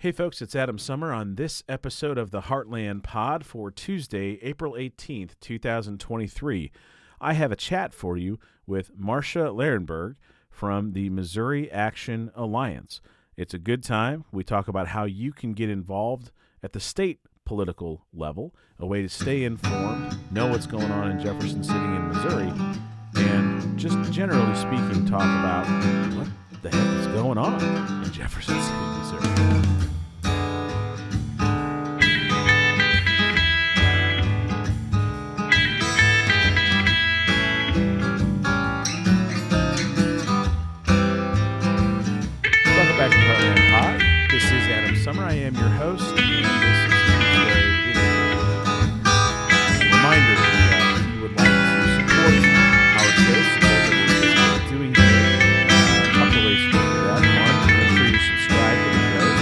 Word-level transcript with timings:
Hey, 0.00 0.12
folks, 0.12 0.40
it's 0.40 0.54
Adam 0.54 0.78
Sommer 0.78 1.12
on 1.12 1.34
this 1.34 1.64
episode 1.68 2.18
of 2.18 2.30
the 2.30 2.42
Heartland 2.42 3.02
Pod 3.02 3.44
for 3.44 3.68
Tuesday, 3.72 4.38
April 4.42 4.74
18th, 4.74 5.30
2023. 5.40 6.70
I 7.20 7.32
have 7.32 7.50
a 7.50 7.56
chat 7.56 7.92
for 7.92 8.16
you 8.16 8.38
with 8.64 8.96
Marsha 8.96 9.52
Lerenberg 9.52 10.14
from 10.52 10.92
the 10.92 11.10
Missouri 11.10 11.68
Action 11.72 12.30
Alliance. 12.36 13.00
It's 13.36 13.54
a 13.54 13.58
good 13.58 13.82
time. 13.82 14.24
We 14.30 14.44
talk 14.44 14.68
about 14.68 14.86
how 14.86 15.02
you 15.02 15.32
can 15.32 15.52
get 15.52 15.68
involved 15.68 16.30
at 16.62 16.74
the 16.74 16.80
state 16.80 17.18
political 17.44 18.06
level, 18.14 18.54
a 18.78 18.86
way 18.86 19.02
to 19.02 19.08
stay 19.08 19.42
informed, 19.42 20.16
know 20.30 20.46
what's 20.46 20.68
going 20.68 20.92
on 20.92 21.10
in 21.10 21.18
Jefferson 21.18 21.64
City 21.64 21.76
in 21.76 22.06
Missouri, 22.06 22.52
and 23.16 23.76
just 23.76 24.12
generally 24.12 24.54
speaking, 24.54 25.06
talk 25.06 25.22
about 25.22 25.66
what 26.16 26.28
the 26.62 26.70
heck 26.70 27.00
is 27.00 27.08
going 27.08 27.36
on 27.36 28.04
in 28.04 28.12
Jefferson 28.12 28.62
City, 28.62 28.76
Missouri. 28.76 29.87
Sommer. 45.08 45.24
I 45.24 45.32
am 45.40 45.54
your 45.56 45.72
host, 45.80 46.04
and 46.04 46.18
this 46.20 46.28
is 46.28 47.00
reminder 49.88 50.36
that 50.36 51.00
if 51.00 51.08
you 51.08 51.24
would 51.24 51.32
like 51.32 51.48
to 51.48 51.80
support 51.96 52.36
our 52.92 53.08
show, 53.24 53.40
doing 54.68 54.92
uh, 54.92 55.00
a 55.00 56.12
couple 56.12 56.44
ways 56.44 56.60
to 56.60 56.76
do 56.76 56.84
that. 57.08 57.24
One, 57.24 57.56
make 57.72 57.88
sure 57.96 58.04
you 58.04 58.20
subscribe 58.20 58.76
to 58.76 58.88
the 58.92 59.00
show. 59.16 59.32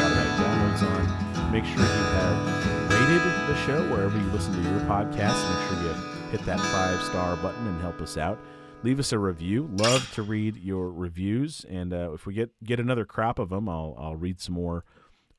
Got 0.00 0.32
downloads 0.40 0.80
on. 0.88 1.04
Make 1.52 1.68
sure 1.68 1.84
you 1.84 2.04
have 2.16 2.40
rated 2.88 3.20
the 3.52 3.56
show 3.68 3.84
wherever 3.92 4.16
you 4.16 4.28
listen 4.32 4.56
to 4.56 4.62
your 4.64 4.80
podcast. 4.88 5.36
Make 5.44 5.60
sure 5.68 5.76
you 5.84 5.92
hit 6.32 6.40
that 6.46 6.60
five 6.72 7.02
star 7.02 7.36
button 7.36 7.66
and 7.66 7.78
help 7.82 8.00
us 8.00 8.16
out 8.16 8.38
leave 8.82 8.98
us 8.98 9.12
a 9.12 9.18
review. 9.18 9.68
Love 9.72 10.10
to 10.14 10.22
read 10.22 10.56
your 10.56 10.90
reviews, 10.90 11.64
and 11.68 11.92
uh, 11.92 12.12
if 12.12 12.26
we 12.26 12.34
get 12.34 12.50
get 12.64 12.80
another 12.80 13.04
crop 13.04 13.38
of 13.38 13.50
them, 13.50 13.68
I'll 13.68 13.96
I'll 13.98 14.16
read 14.16 14.40
some 14.40 14.54
more 14.54 14.84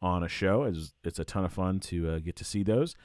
on 0.01 0.23
a 0.23 0.27
show. 0.27 0.63
It's, 0.63 0.93
it's 1.03 1.19
a 1.19 1.25
ton 1.25 1.45
of 1.45 1.53
fun 1.53 1.79
to 1.81 2.09
uh, 2.09 2.19
get 2.19 2.35
to 2.37 2.43
see 2.43 2.63
those. 2.63 2.95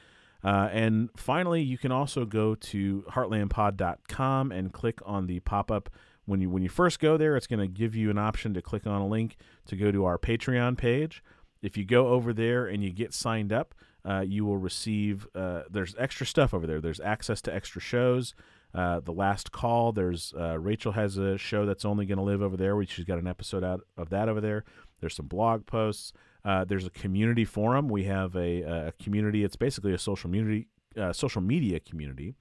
Uh, 0.44 0.68
and 0.72 1.08
finally, 1.16 1.62
you 1.62 1.78
can 1.78 1.92
also 1.92 2.24
go 2.24 2.54
to 2.54 3.04
heartlandpod.com 3.10 4.52
and 4.52 4.72
click 4.72 4.98
on 5.06 5.26
the 5.26 5.40
pop 5.40 5.70
up. 5.70 5.88
When 6.24 6.40
you 6.40 6.50
when 6.50 6.62
you 6.62 6.68
first 6.68 7.00
go 7.00 7.16
there, 7.16 7.36
it's 7.36 7.46
going 7.46 7.60
to 7.60 7.68
give 7.68 7.96
you 7.96 8.10
an 8.10 8.18
option 8.18 8.54
to 8.54 8.62
click 8.62 8.86
on 8.86 9.00
a 9.00 9.06
link 9.06 9.36
to 9.66 9.76
go 9.76 9.90
to 9.90 10.04
our 10.04 10.18
Patreon 10.18 10.78
page. 10.78 11.22
If 11.62 11.76
you 11.76 11.84
go 11.84 12.08
over 12.08 12.32
there 12.32 12.66
and 12.66 12.82
you 12.82 12.92
get 12.92 13.12
signed 13.12 13.52
up, 13.52 13.74
uh, 14.04 14.20
you 14.20 14.44
will 14.44 14.56
receive 14.56 15.26
uh, 15.34 15.62
there's 15.70 15.94
extra 15.98 16.26
stuff 16.26 16.52
over 16.54 16.66
there. 16.66 16.80
There's 16.80 17.00
access 17.00 17.40
to 17.42 17.54
extra 17.54 17.80
shows. 17.80 18.34
Uh, 18.74 19.00
the 19.00 19.12
last 19.12 19.52
call. 19.52 19.92
There's 19.92 20.32
uh, 20.38 20.58
Rachel 20.58 20.92
has 20.92 21.18
a 21.18 21.36
show 21.36 21.66
that's 21.66 21.84
only 21.84 22.06
going 22.06 22.18
to 22.18 22.24
live 22.24 22.40
over 22.40 22.56
there. 22.56 22.82
She's 22.86 23.04
got 23.04 23.18
an 23.18 23.26
episode 23.26 23.62
out 23.62 23.82
of 23.96 24.08
that 24.10 24.28
over 24.28 24.40
there. 24.40 24.64
There's 25.00 25.14
some 25.14 25.26
blog 25.26 25.66
posts. 25.66 26.12
Uh, 26.44 26.64
there's 26.64 26.86
a 26.86 26.90
community 26.90 27.44
forum. 27.44 27.88
We 27.88 28.04
have 28.04 28.34
a, 28.34 28.62
a 28.62 28.92
community. 29.02 29.44
It's 29.44 29.56
basically 29.56 29.92
a 29.92 29.98
social 29.98 30.28
community, 30.28 30.68
uh, 30.96 31.12
social 31.12 31.42
media 31.42 31.80
community 31.80 32.34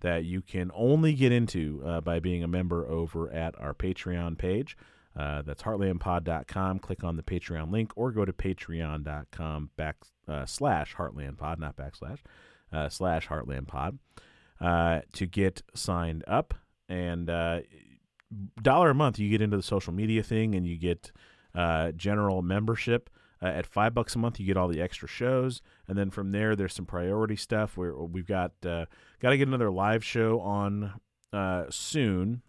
that 0.00 0.24
you 0.24 0.42
can 0.42 0.70
only 0.74 1.14
get 1.14 1.30
into 1.32 1.82
uh, 1.86 2.00
by 2.00 2.18
being 2.18 2.42
a 2.42 2.48
member 2.48 2.86
over 2.86 3.32
at 3.32 3.58
our 3.60 3.72
Patreon 3.72 4.36
page. 4.36 4.76
Uh, 5.16 5.40
that's 5.42 5.62
heartlandpod.com. 5.62 6.80
Click 6.80 7.04
on 7.04 7.16
the 7.16 7.22
Patreon 7.22 7.70
link 7.70 7.92
or 7.96 8.10
go 8.10 8.24
to 8.24 8.32
patreon.com 8.32 9.70
back 9.76 9.96
slash 10.46 10.96
heartlandpod, 10.96 11.58
not 11.58 11.76
backslash, 11.76 12.18
slash 12.90 13.28
heartlandpod 13.28 13.98
uh, 14.60 15.00
to 15.12 15.26
get 15.26 15.62
signed 15.74 16.24
up. 16.26 16.54
And 16.88 17.28
uh, 17.28 17.60
dollar 18.60 18.90
a 18.90 18.94
month, 18.94 19.18
you 19.18 19.28
get 19.28 19.42
into 19.42 19.56
the 19.56 19.62
social 19.62 19.92
media 19.92 20.22
thing, 20.22 20.54
and 20.54 20.66
you 20.66 20.78
get 20.78 21.12
uh, 21.54 21.92
general 21.92 22.42
membership. 22.42 23.10
Uh, 23.42 23.46
at 23.46 23.66
five 23.66 23.92
bucks 23.92 24.14
a 24.14 24.18
month, 24.18 24.40
you 24.40 24.46
get 24.46 24.56
all 24.56 24.68
the 24.68 24.80
extra 24.80 25.06
shows, 25.06 25.60
and 25.86 25.98
then 25.98 26.10
from 26.10 26.32
there, 26.32 26.56
there's 26.56 26.72
some 26.72 26.86
priority 26.86 27.36
stuff 27.36 27.76
where 27.76 27.94
we've 27.94 28.26
got 28.26 28.52
uh, 28.64 28.86
got 29.20 29.30
to 29.30 29.36
get 29.36 29.46
another 29.46 29.70
live 29.70 30.02
show 30.02 30.40
on 30.40 31.00
uh, 31.34 31.64
soon. 31.68 32.40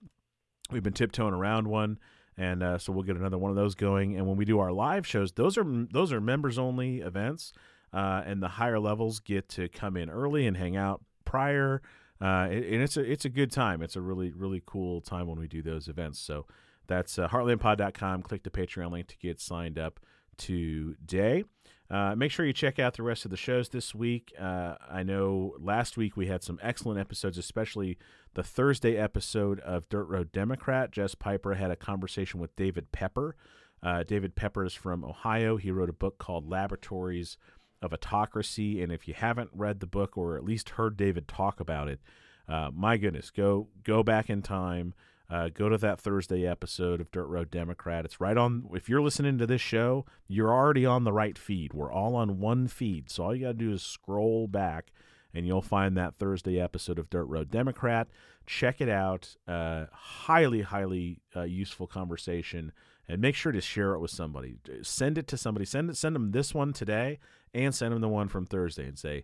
We've 0.71 0.83
been 0.83 0.93
tiptoeing 0.93 1.33
around 1.33 1.67
one, 1.67 1.99
and 2.37 2.81
so 2.81 2.93
we'll 2.93 3.03
get 3.03 3.17
another 3.17 3.37
one 3.37 3.49
of 3.49 3.57
those 3.57 3.75
going. 3.75 4.15
And 4.15 4.27
when 4.27 4.37
we 4.37 4.45
do 4.45 4.59
our 4.59 4.71
live 4.71 5.05
shows, 5.05 5.33
those 5.33 5.57
are 5.57 5.65
those 5.91 6.13
are 6.13 6.21
members 6.21 6.57
only 6.57 7.01
events, 7.01 7.51
and 7.91 8.41
the 8.41 8.47
higher 8.47 8.79
levels 8.79 9.19
get 9.19 9.49
to 9.49 9.67
come 9.67 9.97
in 9.97 10.09
early 10.09 10.47
and 10.47 10.55
hang 10.55 10.77
out 10.77 11.01
prior. 11.27 11.81
Uh, 12.19 12.47
and 12.49 12.81
it's 12.81 12.97
a 12.97 13.01
it's 13.01 13.25
a 13.25 13.29
good 13.29 13.51
time. 13.51 13.83
It's 13.83 13.95
a 13.95 14.01
really 14.01 14.31
really 14.31 14.63
cool 14.65 15.01
time 15.01 15.27
when 15.27 15.39
we 15.39 15.47
do 15.47 15.61
those 15.61 15.87
events. 15.87 16.19
So 16.19 16.47
that's 16.87 17.19
uh, 17.19 17.27
heartlandpod.com. 17.27 18.23
Click 18.23 18.43
the 18.43 18.49
Patreon 18.49 18.91
link 18.91 19.07
to 19.07 19.17
get 19.17 19.39
signed 19.39 19.77
up 19.77 19.99
today. 20.37 21.43
Uh, 21.89 22.15
make 22.15 22.31
sure 22.31 22.45
you 22.45 22.53
check 22.53 22.79
out 22.79 22.95
the 22.95 23.03
rest 23.03 23.23
of 23.23 23.31
the 23.31 23.37
shows 23.37 23.69
this 23.69 23.95
week. 23.95 24.33
Uh, 24.39 24.75
I 24.89 25.03
know 25.03 25.55
last 25.59 25.95
week 25.95 26.17
we 26.17 26.27
had 26.27 26.43
some 26.43 26.59
excellent 26.61 26.99
episodes, 26.99 27.37
especially 27.37 27.97
the 28.33 28.43
Thursday 28.43 28.97
episode 28.97 29.59
of 29.61 29.87
Dirt 29.87 30.05
Road 30.05 30.31
Democrat. 30.31 30.91
Jess 30.91 31.15
Piper 31.15 31.53
had 31.53 31.71
a 31.71 31.77
conversation 31.77 32.39
with 32.39 32.55
David 32.55 32.91
Pepper. 32.91 33.35
Uh, 33.81 34.03
David 34.03 34.35
Pepper 34.35 34.65
is 34.65 34.73
from 34.73 35.05
Ohio. 35.05 35.55
He 35.55 35.71
wrote 35.71 35.89
a 35.89 35.93
book 35.93 36.17
called 36.17 36.49
Laboratories 36.49 37.37
of 37.81 37.93
autocracy. 37.93 38.81
And 38.81 38.91
if 38.91 39.07
you 39.07 39.13
haven't 39.13 39.49
read 39.53 39.79
the 39.79 39.87
book 39.87 40.17
or 40.17 40.37
at 40.37 40.43
least 40.43 40.71
heard 40.71 40.97
David 40.97 41.27
talk 41.27 41.59
about 41.59 41.87
it, 41.87 41.99
uh, 42.47 42.69
my 42.73 42.97
goodness, 42.97 43.29
go 43.29 43.67
go 43.83 44.03
back 44.03 44.29
in 44.29 44.41
time. 44.41 44.93
Uh, 45.29 45.49
go 45.53 45.67
to 45.67 45.77
that 45.77 45.99
Thursday 45.99 46.47
episode 46.47 47.01
of 47.01 47.11
Dirt 47.11 47.25
Road 47.25 47.51
Democrat. 47.51 48.05
It's 48.05 48.21
right 48.21 48.37
on. 48.37 48.69
If 48.73 48.87
you're 48.87 49.01
listening 49.01 49.37
to 49.39 49.45
this 49.45 49.59
show, 49.59 50.05
you're 50.25 50.53
already 50.53 50.85
on 50.85 51.03
the 51.03 51.11
right 51.11 51.37
feed. 51.37 51.73
We're 51.73 51.91
all 51.91 52.15
on 52.15 52.39
one 52.39 52.69
feed. 52.69 53.09
So 53.09 53.25
all 53.25 53.35
you 53.35 53.41
got 53.41 53.47
to 53.47 53.53
do 53.55 53.73
is 53.73 53.83
scroll 53.83 54.47
back 54.47 54.93
and 55.33 55.45
you'll 55.45 55.61
find 55.61 55.97
that 55.97 56.15
Thursday 56.15 56.59
episode 56.59 56.97
of 56.97 57.09
Dirt 57.09 57.25
Road 57.25 57.51
Democrat. 57.51 58.07
Check 58.45 58.81
it 58.81 58.89
out. 58.89 59.35
Uh, 59.47 59.85
highly, 59.91 60.61
highly 60.61 61.19
uh, 61.35 61.43
useful 61.43 61.87
conversation. 61.87 62.71
And 63.07 63.21
make 63.21 63.35
sure 63.35 63.51
to 63.51 63.61
share 63.61 63.93
it 63.93 63.99
with 63.99 64.11
somebody. 64.11 64.55
Send 64.81 65.17
it 65.17 65.27
to 65.27 65.37
somebody. 65.37 65.65
Send 65.65 65.89
it. 65.89 65.97
Send 65.97 66.15
them 66.15 66.31
this 66.31 66.53
one 66.53 66.73
today, 66.73 67.19
and 67.53 67.73
send 67.73 67.93
them 67.93 68.01
the 68.01 68.07
one 68.07 68.27
from 68.27 68.45
Thursday, 68.45 68.85
and 68.85 68.97
say, 68.97 69.23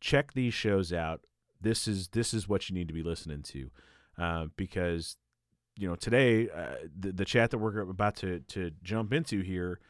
check 0.00 0.32
these 0.32 0.54
shows 0.54 0.92
out. 0.92 1.20
This 1.60 1.88
is 1.88 2.08
this 2.08 2.32
is 2.32 2.48
what 2.48 2.68
you 2.68 2.74
need 2.74 2.88
to 2.88 2.94
be 2.94 3.02
listening 3.02 3.42
to, 3.42 3.70
uh, 4.18 4.46
because 4.56 5.16
you 5.76 5.88
know 5.88 5.96
today 5.96 6.48
uh, 6.48 6.86
the 6.98 7.12
the 7.12 7.24
chat 7.24 7.50
that 7.50 7.58
we're 7.58 7.80
about 7.80 8.16
to 8.16 8.40
to 8.40 8.70
jump 8.82 9.12
into 9.12 9.42
here. 9.42 9.80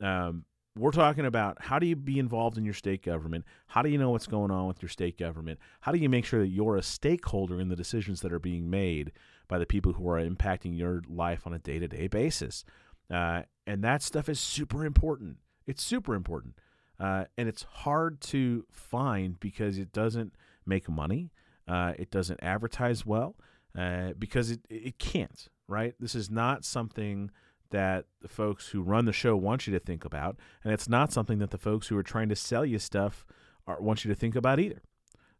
Um, 0.00 0.44
we're 0.76 0.90
talking 0.90 1.26
about 1.26 1.58
how 1.60 1.78
do 1.78 1.86
you 1.86 1.94
be 1.94 2.18
involved 2.18 2.56
in 2.56 2.64
your 2.64 2.74
state 2.74 3.02
government? 3.02 3.44
How 3.66 3.82
do 3.82 3.90
you 3.90 3.98
know 3.98 4.10
what's 4.10 4.26
going 4.26 4.50
on 4.50 4.66
with 4.66 4.80
your 4.80 4.88
state 4.88 5.18
government? 5.18 5.58
How 5.82 5.92
do 5.92 5.98
you 5.98 6.08
make 6.08 6.24
sure 6.24 6.40
that 6.40 6.48
you're 6.48 6.76
a 6.76 6.82
stakeholder 6.82 7.60
in 7.60 7.68
the 7.68 7.76
decisions 7.76 8.22
that 8.22 8.32
are 8.32 8.38
being 8.38 8.70
made 8.70 9.12
by 9.48 9.58
the 9.58 9.66
people 9.66 9.92
who 9.92 10.08
are 10.08 10.18
impacting 10.18 10.76
your 10.76 11.02
life 11.06 11.46
on 11.46 11.52
a 11.52 11.58
day 11.58 11.78
to 11.78 11.88
day 11.88 12.08
basis? 12.08 12.64
Uh, 13.10 13.42
and 13.66 13.84
that 13.84 14.02
stuff 14.02 14.28
is 14.28 14.40
super 14.40 14.86
important. 14.86 15.36
It's 15.66 15.82
super 15.82 16.14
important. 16.14 16.54
Uh, 17.02 17.24
and 17.36 17.48
it's 17.48 17.64
hard 17.64 18.20
to 18.20 18.64
find 18.70 19.40
because 19.40 19.76
it 19.76 19.92
doesn't 19.92 20.34
make 20.64 20.88
money. 20.88 21.32
Uh, 21.66 21.94
it 21.98 22.12
doesn't 22.12 22.38
advertise 22.42 23.04
well 23.04 23.34
uh, 23.76 24.10
because 24.16 24.52
it, 24.52 24.60
it 24.70 25.00
can't, 25.00 25.48
right? 25.66 25.94
This 25.98 26.14
is 26.14 26.30
not 26.30 26.64
something 26.64 27.32
that 27.70 28.04
the 28.20 28.28
folks 28.28 28.68
who 28.68 28.82
run 28.82 29.06
the 29.06 29.12
show 29.12 29.34
want 29.34 29.66
you 29.66 29.72
to 29.72 29.80
think 29.80 30.04
about, 30.04 30.36
and 30.62 30.72
it's 30.72 30.88
not 30.88 31.12
something 31.12 31.38
that 31.40 31.50
the 31.50 31.58
folks 31.58 31.88
who 31.88 31.96
are 31.96 32.04
trying 32.04 32.28
to 32.28 32.36
sell 32.36 32.64
you 32.64 32.78
stuff 32.78 33.26
are, 33.66 33.80
want 33.80 34.04
you 34.04 34.08
to 34.08 34.14
think 34.14 34.36
about 34.36 34.60
either. 34.60 34.82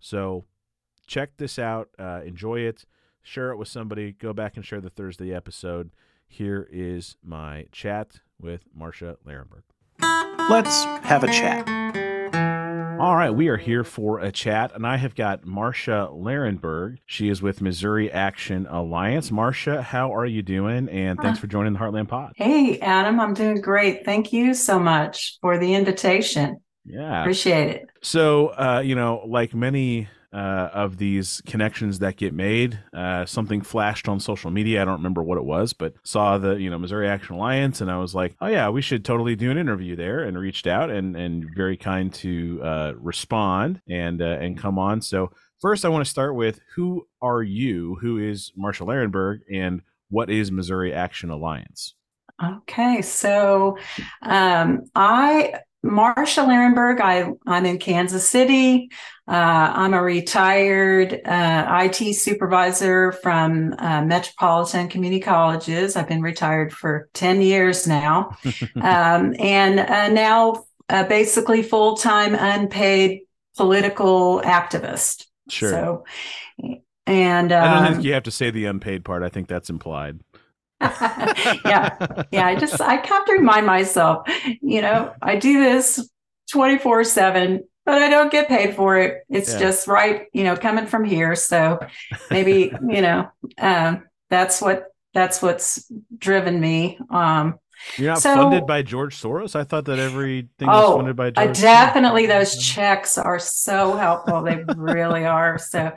So 0.01 0.47
check 1.07 1.37
this 1.37 1.61
out, 1.61 1.91
uh, 1.97 2.23
enjoy 2.25 2.61
it, 2.61 2.87
share 3.23 3.53
it 3.53 3.57
with 3.57 3.69
somebody, 3.69 4.11
go 4.11 4.33
back 4.33 4.57
and 4.57 4.65
share 4.65 4.81
the 4.81 4.91
Thursday 4.91 5.33
episode. 5.33 5.91
Here 6.27 6.67
is 6.73 7.17
my 7.23 7.67
chat 7.71 8.21
with 8.41 8.65
Marsha 8.77 9.17
Lerenberg. 9.25 9.72
Let's 10.51 10.85
have 11.05 11.25
a 11.25 11.29
chat. 11.29 11.69
All 13.01 13.17
right, 13.17 13.31
we 13.31 13.49
are 13.49 13.57
here 13.57 13.85
for 13.85 14.21
a 14.21 14.31
chat, 14.31 14.73
and 14.75 14.87
I 14.87 14.97
have 14.97 15.15
got 15.15 15.43
Marsha 15.43 16.13
Lerenberg. 16.13 16.99
She 17.07 17.29
is 17.29 17.43
with 17.43 17.61
Missouri 17.61 18.13
Action 18.13 18.67
Alliance. 18.69 19.31
Marsha, 19.31 19.83
how 19.83 20.15
are 20.15 20.27
you 20.27 20.43
doing? 20.43 20.89
And 20.89 21.19
thanks 21.21 21.39
for 21.39 21.47
joining 21.47 21.73
the 21.73 21.79
Heartland 21.79 22.09
Pod. 22.09 22.33
Hey, 22.37 22.79
Adam, 22.81 23.19
I'm 23.19 23.35
doing 23.35 23.61
great. 23.61 24.05
Thank 24.05 24.33
you 24.33 24.55
so 24.55 24.79
much 24.79 25.39
for 25.41 25.59
the 25.59 25.75
invitation. 25.75 26.59
Yeah, 26.85 27.23
appreciate 27.23 27.71
it. 27.71 27.91
So, 28.03 28.49
uh, 28.49 28.83
you 28.85 28.95
know, 28.95 29.25
like 29.27 29.55
many 29.55 30.09
uh, 30.33 30.71
of 30.73 30.97
these 30.97 31.43
connections 31.47 31.99
that 31.99 32.17
get 32.17 32.33
made. 32.33 32.79
Uh, 32.93 33.27
something 33.27 33.61
flashed 33.61 34.09
on 34.09 34.21
social 34.21 34.51
media. 34.51 34.83
I 34.83 34.85
don't 34.85 34.99
remember 34.99 35.23
what 35.23 35.39
it 35.39 35.45
was, 35.45 35.73
but 35.73 35.95
saw 36.05 36.39
the 36.39 36.55
you 36.55 36.71
know 36.71 36.79
Missouri 36.79 37.09
Action 37.09 37.37
Alliance, 37.37 37.81
and 37.81 37.91
I 37.91 37.99
was 37.99 38.15
like, 38.15 38.37
oh 38.41 38.49
yeah, 38.49 38.69
we 38.69 38.83
should 38.83 39.05
totally 39.05 39.37
do 39.37 39.51
an 39.51 39.59
interview 39.59 39.97
there. 39.97 40.21
And 40.21 40.39
reached 40.39 40.67
out 40.67 40.91
and 40.91 41.17
and 41.17 41.47
very 41.55 41.77
kind 41.77 42.13
to 42.15 42.61
uh, 42.63 42.93
respond 42.97 43.81
and 43.89 44.23
uh, 44.23 44.39
and 44.41 44.59
come 44.59 44.79
on. 44.79 45.03
So 45.03 45.33
first, 45.61 45.85
I 45.85 45.89
want 45.89 46.05
to 46.05 46.11
start 46.11 46.35
with 46.35 46.61
who 46.75 47.07
are 47.21 47.43
you? 47.43 47.97
Who 48.01 48.19
is 48.19 48.53
Marsha 48.59 48.87
Lerenberg, 48.87 49.41
and 49.53 49.83
what 50.09 50.31
is 50.31 50.51
Missouri 50.51 50.93
Action 50.93 51.31
Alliance? 51.31 51.95
Okay, 52.43 53.03
so 53.03 53.79
um, 54.23 54.81
I 54.95 55.55
Marsha 55.85 56.47
Lerenberg. 56.47 57.01
I 57.01 57.33
I'm 57.47 57.67
in 57.67 57.79
Kansas 57.79 58.29
City. 58.29 58.91
Uh, 59.27 59.73
I'm 59.75 59.95
a 59.95 60.03
retired 60.03 61.21
uh, 61.25 61.81
IT 61.85 62.15
supervisor 62.15 63.13
from 63.13 63.75
uh, 63.79 64.03
Metropolitan 64.03 64.89
Community 64.89 65.21
Colleges. 65.21 65.97
I've 65.97 66.09
been 66.09 66.23
retired 66.23 66.73
for 66.73 67.09
ten 67.15 67.41
years 67.43 67.87
now, 67.87 68.37
um, 68.81 69.35
and 69.39 69.81
uh, 69.81 70.09
now 70.09 70.65
uh, 70.89 71.05
basically 71.05 71.63
full 71.63 71.97
time 71.97 72.35
unpaid 72.35 73.23
political 73.57 74.41
activist. 74.43 75.27
Sure. 75.49 75.71
So, 75.71 76.05
and 77.07 77.53
I 77.53 77.75
don't 77.75 77.87
um, 77.87 77.93
think 77.95 78.05
you 78.05 78.13
have 78.13 78.23
to 78.25 78.31
say 78.31 78.51
the 78.51 78.67
unpaid 78.67 79.05
part. 79.05 79.23
I 79.23 79.29
think 79.29 79.49
that's 79.49 79.71
implied. 79.71 80.21
yeah 81.65 82.25
yeah 82.33 82.47
i 82.47 82.55
just 82.55 82.81
i 82.81 82.95
have 82.95 83.25
to 83.27 83.33
remind 83.33 83.67
myself 83.67 84.27
you 84.61 84.81
know 84.83 85.13
i 85.23 85.37
do 85.37 85.63
this 85.63 86.09
24 86.51 87.05
7 87.05 87.63
but 87.87 88.03
i 88.03 88.09
don't 88.09 88.33
get 88.33 88.49
paid 88.49 88.75
for 88.75 88.99
it 88.99 89.23
it's 89.29 89.53
Yeah. 89.53 89.59
just 89.61 89.87
right 89.87 90.27
you 90.33 90.45
know 90.45 90.57
coming 90.57 90.87
from 90.87 91.05
here 91.05 91.35
so 91.37 91.79
maybe 92.31 92.73
you 92.89 93.01
know 93.03 93.29
um 93.59 94.05
that's 94.31 94.61
what 94.61 94.87
that's 95.15 95.41
what's 95.43 95.91
driven 96.19 96.61
me 96.61 96.99
um 97.11 97.59
You're 97.97 98.11
not 98.13 98.23
So- 98.23 98.35
funded 98.35 98.67
by 98.67 98.83
George 98.83 99.21
Soros. 99.21 99.55
I 99.57 99.65
thought 99.65 99.85
that 99.87 99.99
everything 99.99 100.69
was 100.69 100.85
Oh, 100.87 100.97
funded 100.97 101.17
by 101.17 101.33
I 101.37 101.47
George. 101.47 101.61
definitely 101.61 102.27
those 102.27 102.57
checks 102.57 103.19
are 103.19 103.41
so 103.41 103.97
helpful. 103.97 104.41
They 104.43 104.63
really 104.77 105.25
are. 105.27 105.59
So, 105.59 105.91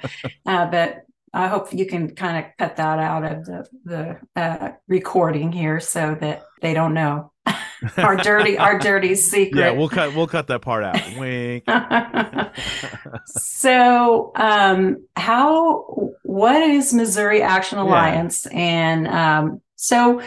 uh, 0.47 0.65
but 0.65 1.04
I 1.35 1.47
hope 1.47 1.73
you 1.73 1.85
can 1.85 2.15
kind 2.15 2.37
of 2.45 2.51
cut 2.57 2.77
that 2.77 2.97
out 2.99 3.23
of 3.25 3.45
the 3.45 3.67
the 3.83 4.19
uh, 4.41 4.71
recording 4.87 5.51
here 5.51 5.81
so 5.81 6.15
that 6.21 6.43
they 6.61 6.73
don't 6.73 6.93
know 6.93 7.33
our 7.97 8.15
dirty 8.15 8.57
our 8.57 8.79
dirty 8.79 9.15
secret. 9.15 9.59
Yeah, 9.59 9.71
we'll 9.71 9.89
cut. 9.89 10.15
We'll 10.15 10.27
cut 10.27 10.47
that 10.47 10.61
part 10.61 10.85
out. 10.85 10.95
Wink. 11.17 11.65
so 13.25 14.31
um 14.35 15.05
how 15.15 16.11
what 16.23 16.61
is 16.61 16.93
missouri 16.93 17.41
action 17.41 17.77
alliance 17.79 18.45
and 18.47 19.07
um 19.07 19.61
so 19.75 20.21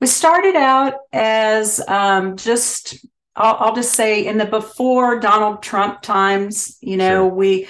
we 0.00 0.06
started 0.06 0.56
out 0.56 0.94
as 1.12 1.80
um 1.88 2.36
just 2.36 3.06
I'll, 3.34 3.56
I'll 3.56 3.74
just 3.74 3.92
say 3.94 4.26
in 4.26 4.38
the 4.38 4.44
before 4.46 5.18
donald 5.18 5.62
trump 5.62 6.02
times 6.02 6.76
you 6.80 6.96
know 6.96 7.26
Sure. 7.28 7.34
we 7.34 7.68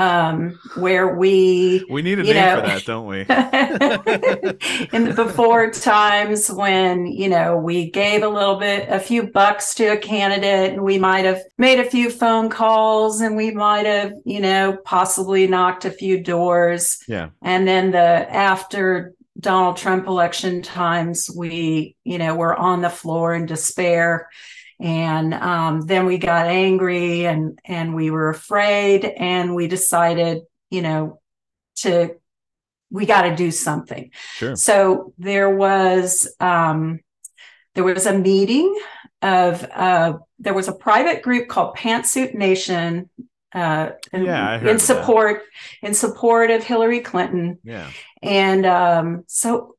um 0.00 0.58
where 0.76 1.14
we 1.16 1.84
We 1.90 2.00
need 2.02 2.18
a 2.18 2.22
name 2.22 2.34
know- 2.34 2.60
for 2.60 2.66
that, 2.66 2.84
don't 2.84 3.06
we? 3.06 3.20
in 4.98 5.04
the 5.04 5.14
before 5.14 5.70
times 5.70 6.50
when 6.50 7.06
you 7.06 7.28
know 7.28 7.56
we 7.56 7.90
gave 7.90 8.22
a 8.22 8.28
little 8.28 8.56
bit 8.58 8.88
a 8.88 8.98
few 8.98 9.24
bucks 9.24 9.74
to 9.74 9.86
a 9.92 9.96
candidate 9.96 10.72
and 10.74 10.82
we 10.82 10.98
might 10.98 11.24
have 11.24 11.40
made 11.58 11.78
a 11.80 11.90
few 11.90 12.10
phone 12.10 12.48
calls 12.48 13.20
and 13.20 13.36
we 13.36 13.50
might 13.50 13.86
have 13.86 14.12
you 14.24 14.40
know 14.40 14.76
possibly 14.84 15.46
knocked 15.46 15.84
a 15.84 15.90
few 15.90 16.22
doors 16.22 16.98
Yeah. 17.08 17.30
and 17.42 17.66
then 17.68 17.90
the 17.90 17.98
after 17.98 19.12
donald 19.38 19.76
trump 19.76 20.06
election 20.06 20.62
times 20.62 21.30
we 21.34 21.96
you 22.04 22.18
know 22.18 22.34
were 22.34 22.54
on 22.56 22.80
the 22.82 22.90
floor 22.90 23.34
in 23.34 23.46
despair 23.46 24.28
and 24.80 25.34
um, 25.34 25.82
then 25.82 26.06
we 26.06 26.18
got 26.18 26.46
angry 26.46 27.26
and 27.26 27.58
and 27.64 27.94
we 27.94 28.10
were 28.10 28.30
afraid 28.30 29.04
and 29.04 29.54
we 29.54 29.66
decided 29.68 30.42
you 30.70 30.82
know 30.82 31.20
to 31.76 32.14
we 32.90 33.06
got 33.06 33.22
to 33.22 33.36
do 33.36 33.50
something 33.50 34.10
Sure. 34.34 34.56
so 34.56 35.12
there 35.18 35.50
was 35.54 36.32
um, 36.40 37.00
there 37.74 37.84
was 37.84 38.06
a 38.06 38.18
meeting 38.18 38.74
of 39.22 39.64
uh, 39.74 40.14
there 40.38 40.54
was 40.54 40.68
a 40.68 40.72
private 40.72 41.22
group 41.22 41.46
called 41.48 41.76
Pantsuit 41.76 42.34
Nation 42.34 43.10
uh, 43.52 43.90
in, 44.12 44.24
Yeah, 44.24 44.58
in 44.60 44.66
of 44.68 44.72
that. 44.78 44.80
support 44.80 45.42
in 45.82 45.92
support 45.94 46.50
of 46.50 46.64
Hillary 46.64 47.00
Clinton, 47.00 47.58
Yeah. 47.64 47.90
and 48.22 48.64
um, 48.64 49.24
so 49.26 49.76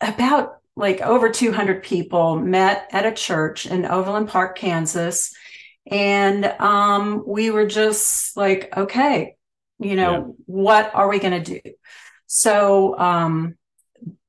about 0.00 0.58
like 0.76 1.00
over 1.02 1.28
200 1.30 1.82
people 1.82 2.36
met 2.36 2.88
at 2.92 3.06
a 3.06 3.12
church 3.12 3.66
in 3.66 3.84
Overland 3.84 4.28
Park, 4.28 4.56
Kansas, 4.56 5.34
and 5.90 6.44
um, 6.44 7.22
we 7.26 7.50
were 7.50 7.66
just 7.66 8.36
like, 8.36 8.74
okay, 8.76 9.34
you 9.78 9.96
know, 9.96 10.12
Yeah. 10.12 10.22
what 10.46 10.94
are 10.94 11.08
we 11.08 11.18
going 11.18 11.42
to 11.42 11.60
do? 11.60 11.70
So 12.26 12.98
um, 12.98 13.56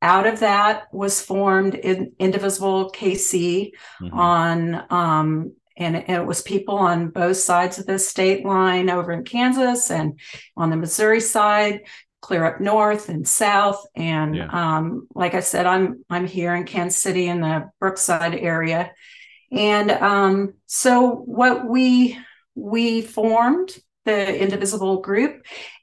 out 0.01 0.27
of 0.27 0.41
that 0.41 0.93
was 0.93 1.21
formed 1.21 1.75
in 1.75 2.13
Indivisible 2.19 2.91
KC 2.91 3.71
Mhm. 4.01 4.13
on 4.13 4.83
um 4.89 5.53
and 5.75 5.95
it, 5.95 6.07
it 6.09 6.25
was 6.25 6.43
people 6.43 6.75
on 6.77 7.09
both 7.09 7.37
sides 7.37 7.79
of 7.79 7.87
the 7.87 7.97
state 7.97 8.45
line 8.45 8.91
over 8.91 9.11
in 9.11 9.23
Kansas 9.23 9.89
and 9.89 10.19
on 10.55 10.69
the 10.69 10.75
Missouri 10.75 11.19
side 11.19 11.81
clear 12.23 12.45
up 12.45 12.61
north 12.61 13.09
and 13.09 13.27
south 13.27 13.81
and 13.95 14.35
Yeah. 14.37 14.47
um 14.61 15.07
like 15.13 15.33
I 15.35 15.41
said 15.41 15.65
I'm 15.65 16.03
I'm 16.09 16.25
here 16.25 16.55
in 16.55 16.63
Kansas 16.63 17.03
City 17.03 17.27
in 17.27 17.41
the 17.41 17.69
Brookside 17.81 18.33
area 18.35 18.91
and 19.51 19.91
um 19.91 20.53
so 20.65 21.11
what 21.39 21.67
we 21.67 22.17
we 22.55 23.01
formed 23.01 23.69
the 24.05 24.21
indivisible 24.43 25.01
group 25.01 25.33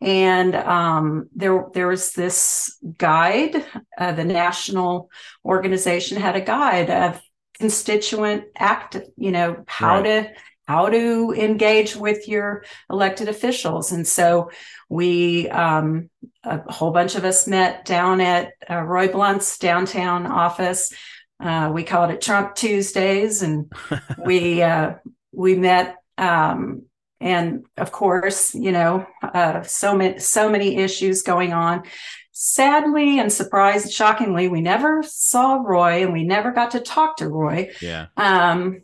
and 0.00 0.54
um 0.54 1.28
there 1.36 1.66
there 1.74 1.88
was 1.88 2.12
this 2.12 2.40
guide 2.98 3.54
uh, 3.98 4.12
the 4.12 4.24
national 4.24 5.10
organization 5.44 6.16
had 6.20 6.36
a 6.36 6.40
guide 6.56 6.90
of 6.90 7.20
constituent 7.58 8.44
act 8.58 8.96
you 9.16 9.30
know 9.36 9.50
how 9.66 9.96
Right. 10.00 10.04
to 10.04 10.30
how 10.70 10.88
to 10.88 11.34
engage 11.36 11.96
with 11.96 12.28
your 12.28 12.64
elected 12.88 13.28
officials. 13.28 13.90
And 13.90 14.06
so 14.06 14.52
we 14.88 15.48
um, 15.48 16.10
a 16.44 16.72
whole 16.72 16.92
bunch 16.92 17.16
of 17.16 17.24
us 17.24 17.48
met 17.48 17.84
down 17.84 18.20
at 18.20 18.52
uh, 18.70 18.80
roy 18.80 19.08
blunt's 19.08 19.58
downtown 19.58 20.26
office. 20.28 20.92
Uh, 21.40 21.72
we 21.74 21.82
called 21.82 22.12
it 22.12 22.20
trump 22.20 22.54
tuesdays 22.54 23.42
and 23.42 23.72
we 24.24 24.62
uh, 24.62 24.92
we 25.32 25.56
met 25.56 25.96
um, 26.18 26.82
and 27.20 27.64
of 27.76 27.90
course 27.90 28.54
you 28.54 28.70
know 28.70 29.04
uh, 29.22 29.62
so 29.62 29.96
many 29.96 30.20
so 30.20 30.48
many 30.48 30.76
issues 30.76 31.22
going 31.22 31.52
on. 31.52 31.82
Sadly 32.30 33.18
and 33.18 33.32
surprised 33.32 33.92
shockingly 33.92 34.46
we 34.46 34.60
never 34.60 35.02
saw 35.02 35.54
roy 35.56 36.04
and 36.04 36.12
we 36.12 36.22
never 36.22 36.52
got 36.52 36.70
to 36.70 36.80
talk 36.80 37.16
to 37.16 37.28
roy. 37.28 37.70
Yeah. 37.82 38.06
um, 38.16 38.82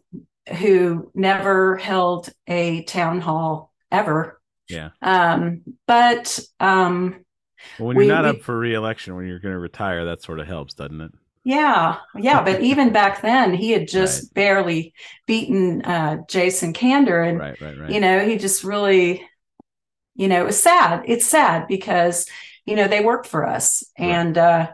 who 0.58 1.10
never 1.14 1.76
held 1.76 2.28
a 2.46 2.82
town 2.84 3.20
hall 3.20 3.72
ever 3.90 4.40
Yeah. 4.68 4.90
um, 5.02 5.62
but 5.86 6.38
um, 6.60 7.24
Well, 7.78 7.88
when 7.88 7.96
We- 7.96 8.06
you're 8.06 8.14
not 8.14 8.24
we- 8.24 8.30
up 8.38 8.42
for 8.42 8.58
reelection, 8.58 9.16
when 9.16 9.26
you're 9.26 9.38
going 9.40 9.54
to 9.54 9.58
retire, 9.58 10.04
that 10.06 10.22
sort 10.22 10.40
of 10.40 10.46
helps, 10.46 10.74
doesn't 10.74 11.00
it? 11.00 11.12
yeah 11.44 11.98
yeah 12.16 12.42
but 12.42 12.60
even 12.70 12.92
back 12.92 13.22
then 13.22 13.54
he 13.54 13.70
had 13.70 13.86
just 13.86 14.34
barely 14.34 14.92
beaten 15.28 15.80
uh, 15.82 16.16
jason 16.28 16.72
kander 16.72 17.24
and 17.28 17.38
Right. 17.38 17.60
Right. 17.60 17.78
Right. 17.78 17.90
you 17.92 18.00
know 18.00 18.18
he 18.18 18.36
just 18.36 18.64
really 18.64 19.24
you 20.16 20.26
know 20.26 20.40
it 20.42 20.46
was 20.46 20.60
sad 20.60 21.04
it's 21.06 21.24
sad 21.24 21.68
because 21.68 22.26
you 22.64 22.74
know 22.74 22.88
they 22.88 23.04
worked 23.04 23.28
for 23.28 23.46
us 23.46 23.84
Right. 23.96 24.06
and 24.08 24.36
uh 24.38 24.70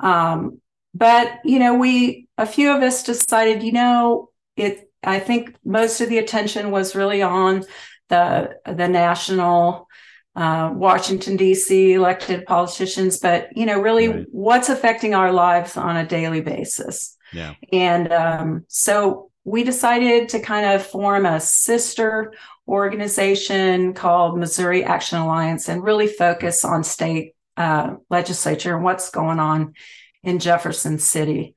um 0.00 0.60
but 0.94 1.38
you 1.46 1.58
know 1.58 1.76
we 1.76 2.28
a 2.36 2.44
few 2.44 2.76
of 2.76 2.82
us 2.82 3.04
decided 3.04 3.62
you 3.62 3.72
know 3.72 4.28
it 4.54 4.91
i 5.02 5.18
think 5.18 5.56
most 5.64 6.00
of 6.00 6.08
the 6.08 6.18
attention 6.18 6.70
was 6.70 6.94
really 6.94 7.22
on 7.22 7.64
the 8.08 8.54
the 8.66 8.88
national 8.88 9.88
uh, 10.34 10.70
Washington 10.72 11.36
D.C. 11.36 11.92
elected 11.92 12.46
politicians, 12.46 13.18
but 13.18 13.54
you 13.54 13.66
know, 13.66 13.78
really, 13.78 14.08
Right. 14.08 14.26
what's 14.30 14.70
affecting 14.70 15.14
our 15.14 15.30
lives 15.30 15.76
on 15.76 15.98
a 15.98 16.06
daily 16.06 16.40
basis. 16.40 17.18
yeah. 17.34 17.52
And 17.70 18.10
um, 18.10 18.64
so 18.66 19.30
we 19.44 19.62
decided 19.62 20.30
to 20.30 20.40
kind 20.40 20.64
of 20.74 20.86
form 20.86 21.26
a 21.26 21.38
sister 21.38 22.32
organization 22.66 23.92
called 23.92 24.38
Missouri 24.38 24.82
Action 24.84 25.18
Alliance 25.18 25.68
and 25.68 25.84
really 25.84 26.06
focus 26.06 26.64
on 26.64 26.82
state 26.82 27.34
uh, 27.58 27.96
legislature 28.08 28.74
and 28.74 28.84
what's 28.84 29.10
going 29.10 29.38
on 29.38 29.74
in 30.22 30.38
Jefferson 30.38 30.98
City. 30.98 31.54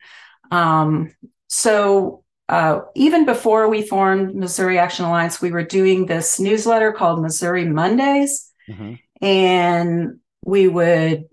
Um, 0.52 1.16
so 1.48 2.25
uh, 2.48 2.82
even 2.96 3.26
before 3.26 3.70
we 3.70 3.82
formed 3.82 4.36
Missouri 4.36 4.78
Action 4.78 5.06
Alliance, 5.06 5.42
we 5.42 5.52
were 5.52 5.64
doing 5.64 6.06
this 6.06 6.40
newsletter 6.40 6.92
called 6.92 7.22
Missouri 7.22 7.66
Mondays. 7.66 8.52
Mm-hmm. 8.68 8.94
and 9.24 10.20
we 10.44 10.68
would 10.68 11.26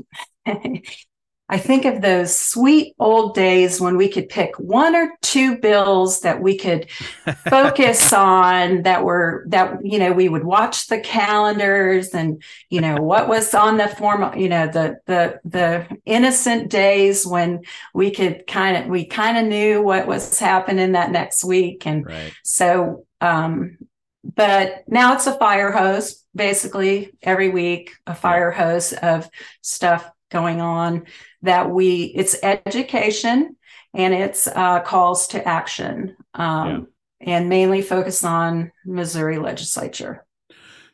I 1.53 1.59
think 1.59 1.85
of 1.85 2.01
those 2.01 2.35
sweet 2.35 2.95
old 2.99 3.35
days 3.35 3.79
when 3.79 3.99
we 3.99 4.09
could 4.09 4.31
pick 4.31 4.59
one 4.59 4.97
or 4.97 5.13
two 5.21 5.59
bills 5.59 6.23
that 6.23 6.41
we 6.41 6.57
could 6.57 6.89
focus 7.51 8.11
on 8.11 8.85
that 8.85 9.05
were 9.05 9.45
that 9.49 9.85
you 9.85 9.99
know 9.99 10.13
we 10.13 10.31
would 10.31 10.45
watch 10.45 10.87
the 10.89 10.99
calendars 10.99 12.15
and 12.15 12.43
you 12.71 12.81
know 12.81 12.97
what 12.97 13.29
was 13.29 13.53
on 13.53 13.77
the 13.77 13.87
form 13.87 14.35
you 14.35 14.49
know 14.49 14.67
the 14.67 14.97
the 15.05 15.39
the 15.45 15.87
innocent 16.07 16.71
days 16.71 17.27
when 17.27 17.61
we 17.93 18.11
could 18.11 18.47
kind 18.47 18.79
of 18.79 18.87
we 18.87 19.05
kind 19.05 19.37
of 19.37 19.45
knew 19.45 19.83
what 19.83 20.07
was 20.07 20.39
happening 20.39 20.93
that 20.93 21.11
next 21.11 21.45
week 21.45 21.87
and 21.87 22.07
Right. 22.07 22.33
so 22.45 23.05
um 23.21 23.77
but 24.25 24.85
now 24.89 25.13
it's 25.15 25.27
a 25.27 25.37
fire 25.37 25.71
hose 25.71 26.25
basically 26.35 27.13
every 27.23 27.51
week 27.51 27.93
a 28.07 28.15
fire 28.15 28.51
hose 28.51 28.95
of 28.95 29.29
stuff 29.61 30.09
going 30.33 30.61
on 30.61 31.05
that 31.43 31.71
we 31.71 32.05
it's 32.17 32.37
education 32.43 33.57
and 33.95 34.15
it's 34.15 34.49
uh, 34.49 34.81
calls 34.81 35.29
to 35.29 35.47
action 35.47 36.17
um, 36.35 36.89
and 37.21 37.49
mainly 37.49 37.83
focus 37.83 38.25
on 38.25 38.73
missouri 38.85 39.39
legislature 39.39 40.25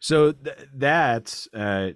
So 0.00 0.32
th- 0.32 0.56
that 0.74 1.46
uh, 1.52 1.90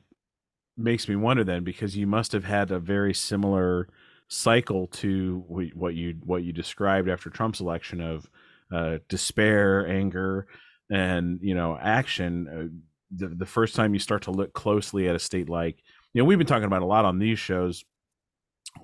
makes 0.77 1.09
me 1.09 1.17
wonder 1.17 1.45
then, 1.45 1.65
because 1.65 1.97
you 1.97 2.07
must 2.07 2.33
have 2.33 2.45
had 2.45 2.71
a 2.71 2.79
very 2.79 3.15
similar 3.15 3.89
cycle 4.29 4.89
to 4.89 5.41
wh- 5.49 5.77
what 5.77 5.95
you 5.95 6.17
what 6.25 6.45
you 6.45 6.53
described 6.53 7.09
after 7.09 7.31
Trump's 7.31 7.61
election 7.61 8.01
of 8.01 8.31
uh, 8.73 8.99
despair, 9.09 9.87
anger, 9.89 10.47
and 10.91 11.41
you 11.43 11.55
know 11.55 11.79
action. 11.81 12.49
Uh, 12.49 12.69
the 13.17 13.29
the 13.29 13.47
first 13.47 13.77
time 13.77 13.95
you 13.95 14.01
start 14.01 14.23
to 14.23 14.33
look 14.33 14.53
closely 14.55 15.09
at 15.09 15.17
a 15.17 15.21
state 15.21 15.49
like 15.49 15.83
you 16.13 16.21
know 16.23 16.25
we've 16.27 16.39
been 16.39 16.47
talking 16.47 16.65
about 16.65 16.83
a 16.83 16.87
lot 16.87 17.05
on 17.05 17.19
these 17.19 17.39
shows. 17.39 17.85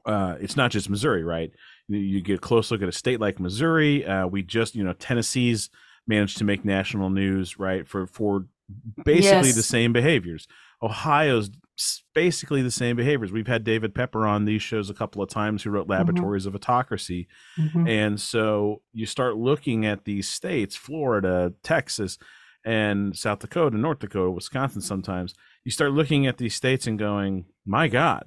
Uh, 0.04 0.36
it's 0.40 0.56
not 0.56 0.70
just 0.70 0.90
Missouri, 0.90 1.24
right? 1.24 1.50
You, 1.88 2.20
get 2.20 2.36
a 2.36 2.40
close 2.40 2.70
look 2.70 2.82
at 2.82 2.88
a 2.88 2.92
state 2.92 3.20
like 3.20 3.40
Missouri. 3.40 4.04
Uh, 4.04 4.26
we 4.26 4.42
just 4.42 4.74
you 4.74 4.84
know 4.84 4.92
Tennessee's 4.92 5.70
managed 6.06 6.38
to 6.38 6.44
make 6.44 6.64
national 6.64 7.10
news, 7.10 7.58
right? 7.58 7.86
For 7.86 8.06
for 8.06 8.46
basically 9.04 9.48
Yes. 9.48 9.54
the 9.56 9.62
same 9.62 9.92
behaviors. 9.92 10.46
Ohio's 10.82 11.50
basically 12.14 12.60
the 12.60 12.70
same 12.70 12.96
behaviors. 12.96 13.32
We've 13.32 13.46
had 13.46 13.64
David 13.64 13.94
Pepper 13.94 14.26
on 14.26 14.44
these 14.44 14.62
shows 14.62 14.90
a 14.90 14.94
couple 14.94 15.22
of 15.22 15.28
times 15.30 15.62
who 15.62 15.70
wrote 15.70 15.88
Laboratories 15.88 16.44
of 16.44 16.54
Autocracy. 16.54 17.28
Mhm. 17.58 17.88
And 17.88 18.20
so 18.20 18.82
you 18.92 19.06
start 19.06 19.36
looking 19.36 19.86
at 19.86 20.04
these 20.04 20.28
states, 20.28 20.76
Florida, 20.76 21.52
Texas, 21.62 22.18
and 22.64 23.16
South 23.16 23.38
Dakota, 23.38 23.76
North 23.76 24.00
Dakota, 24.00 24.30
Wisconsin 24.30 24.80
sometimes. 24.80 25.34
You 25.64 25.70
start 25.70 25.92
looking 25.92 26.26
at 26.26 26.36
these 26.36 26.54
states 26.54 26.86
and 26.86 26.98
going, 26.98 27.46
my 27.64 27.88
God, 27.88 28.24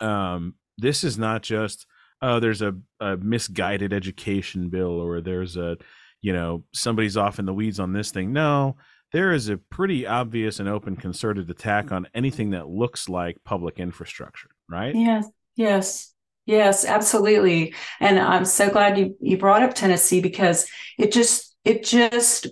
um, 0.00 0.54
this 0.78 1.04
is 1.04 1.18
not 1.18 1.42
just, 1.42 1.86
oh, 2.20 2.40
there's 2.40 2.62
a, 2.62 2.74
a 3.00 3.16
misguided 3.16 3.92
education 3.92 4.68
bill 4.68 5.00
or 5.00 5.20
there's 5.20 5.56
a, 5.56 5.76
you 6.20 6.32
know, 6.32 6.64
somebody's 6.72 7.16
off 7.16 7.38
in 7.38 7.46
the 7.46 7.54
weeds 7.54 7.80
on 7.80 7.92
this 7.92 8.10
thing. 8.10 8.32
No, 8.32 8.76
there 9.12 9.32
is 9.32 9.48
a 9.48 9.58
pretty 9.58 10.06
obvious 10.06 10.60
and 10.60 10.68
open 10.68 10.96
concerted 10.96 11.50
attack 11.50 11.92
on 11.92 12.08
anything 12.14 12.50
that 12.50 12.68
looks 12.68 13.08
like 13.08 13.36
public 13.44 13.78
infrastructure, 13.78 14.50
right? 14.68 14.94
yes 14.94 15.26
yes 15.54 16.14
yes 16.46 16.84
absolutely 16.84 17.74
and 18.00 18.18
i'm 18.18 18.44
so 18.44 18.70
glad 18.70 18.98
you 18.98 19.14
you 19.20 19.36
brought 19.36 19.62
up 19.62 19.74
tennessee 19.74 20.20
because 20.20 20.66
it 20.98 21.12
just 21.12 21.54
it 21.64 21.84
just 21.84 22.46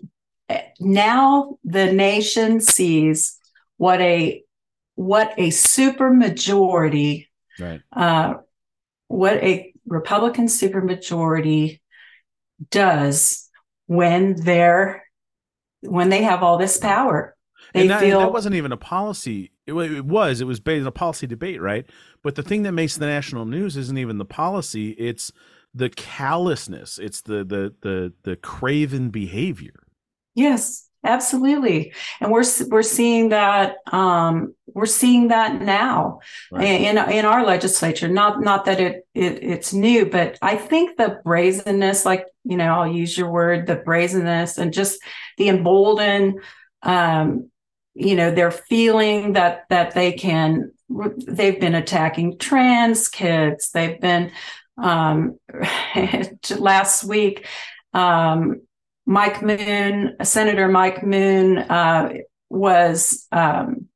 now 0.80 1.59
the 1.64 1.92
nation 1.92 2.61
sees 2.61 3.38
what 3.76 4.00
a 4.00 4.42
what 4.95 5.33
a 5.38 5.50
super 5.50 6.11
majority 6.11 7.30
Right. 7.59 7.80
uh, 7.92 8.35
what 9.09 9.35
a 9.35 9.75
Republican 9.87 10.47
supermajority 10.47 11.80
does 12.71 13.49
when 13.87 14.40
they're 14.42 15.04
when 15.83 16.11
they 16.11 16.23
have 16.23 16.42
all 16.42 16.59
this 16.59 16.78
power. 16.78 17.37
They 17.75 17.83
and 17.83 17.90
that, 17.90 18.00
feel 18.00 18.21
that 18.21 18.33
wasn't 18.33 18.54
even 18.54 18.73
a 18.73 18.76
policy. 18.76 19.52
It, 19.66 19.75
it 19.75 20.04
was. 20.04 20.40
It 20.40 20.47
was 20.47 20.61
based 20.61 20.83
on 20.83 20.87
a 20.87 20.92
policy 20.92 21.26
debate, 21.26 21.61
right? 21.61 21.87
But 22.23 22.35
the 22.35 22.42
thing 22.42 22.62
that 22.64 22.73
makes 22.73 22.97
the 22.97 23.07
national 23.07 23.45
news 23.45 23.76
isn't 23.76 23.99
even 23.99 24.19
the 24.19 24.25
policy. 24.25 24.90
It's 24.92 25.33
the 25.75 25.88
callousness. 25.88 26.99
It's 26.99 27.21
the 27.21 27.45
the 27.45 27.75
the 27.83 28.12
the 28.23 28.37
craven 28.37 29.11
behavior. 29.11 29.87
Yes, 30.34 30.88
absolutely, 31.04 31.92
and 32.20 32.30
we're 32.30 32.44
we're 32.68 32.82
seeing 32.82 33.30
that 33.30 33.76
um, 33.92 34.54
we're 34.75 34.87
seeing 34.87 35.28
that 35.28 35.60
now 35.60 36.20
Right. 36.52 36.64
in 36.64 36.99
in 36.99 37.25
our 37.25 37.44
legislature. 37.44 38.08
Not 38.08 38.40
not 38.40 38.64
that 38.66 38.80
it, 38.80 39.06
it 39.14 39.42
it's 39.42 39.72
new, 39.72 40.06
but 40.06 40.38
I 40.42 40.56
think 40.56 40.96
the 40.96 41.20
brazenness, 41.25 42.04
like 42.04 42.26
you 42.44 42.56
know, 42.56 42.72
I'll 42.75 42.92
use 42.92 43.16
your 43.16 43.30
word, 43.30 43.66
the 43.66 43.76
brazenness, 43.76 44.58
and 44.58 44.72
just 44.72 45.00
the 45.38 45.49
emboldened. 45.49 46.40
Um, 46.82 47.50
you 47.94 48.14
know, 48.14 48.30
they're 48.30 48.50
feeling 48.52 49.32
that 49.34 49.64
that 49.68 49.94
they 49.94 50.12
can. 50.12 50.72
They've 51.28 51.60
been 51.60 51.75
attacking 51.76 52.38
trans 52.38 53.08
kids. 53.08 53.70
They've 53.70 54.00
been 54.00 54.32
um, 54.76 55.38
last 56.58 57.04
week. 57.04 57.46
Um, 57.92 58.62
Mike 59.07 59.42
Moon, 59.42 60.16
Senator 60.23 60.69
Mike 60.69 61.04
Moon, 61.04 61.59
uh, 61.59 62.12
was 62.49 63.26
um, 63.33 63.88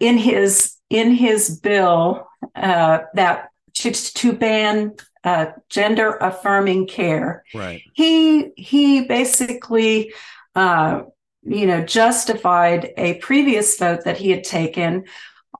in 0.00 0.18
his 0.18 0.74
in 0.90 1.12
his 1.12 1.58
bill 1.58 2.26
uh, 2.54 3.00
that 3.14 3.50
to, 3.74 3.92
to 3.92 4.32
ban 4.32 4.94
uh, 5.24 5.46
gender 5.68 6.16
affirming 6.16 6.86
care. 6.86 7.44
Right. 7.54 7.82
He 7.94 8.50
he 8.56 9.02
basically, 9.02 10.12
uh, 10.54 11.02
you 11.42 11.66
know, 11.66 11.84
justified 11.84 12.92
a 12.96 13.14
previous 13.14 13.78
vote 13.78 14.04
that 14.04 14.16
he 14.16 14.30
had 14.30 14.44
taken 14.44 15.04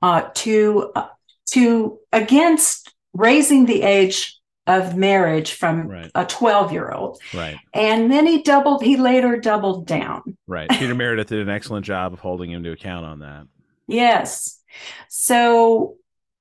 uh, 0.01 0.29
to 0.35 0.91
uh, 0.95 1.07
to 1.51 1.99
against 2.11 2.93
raising 3.13 3.65
the 3.65 3.81
age 3.81 4.38
of 4.69 4.95
marriage 4.95 5.53
from 5.53 5.87
Right. 5.87 6.11
a 6.13 6.25
12 6.25 6.71
year 6.71 6.91
old 6.91 7.19
Right. 7.33 7.57
and 7.73 8.11
then 8.11 8.25
he 8.27 8.43
doubled 8.43 8.83
he 8.83 8.95
later 8.97 9.37
doubled 9.37 9.87
down 9.87 10.37
Right. 10.47 10.69
Peter 10.69 10.93
Merideth 10.95 11.27
did 11.27 11.39
an 11.39 11.49
excellent 11.49 11.85
job 11.85 12.13
of 12.13 12.19
holding 12.19 12.51
him 12.51 12.63
to 12.63 12.71
account 12.71 13.05
on 13.05 13.19
that. 13.19 13.47
Yes. 13.87 14.59
So 15.09 15.95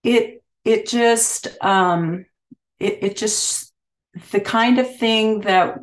it 0.04 0.42
it 0.64 0.86
just 0.86 1.48
um 1.62 2.26
it, 2.78 2.98
it 3.02 3.16
just 3.16 3.72
the 4.30 4.40
kind 4.40 4.78
of 4.78 4.96
thing 4.98 5.40
that 5.40 5.78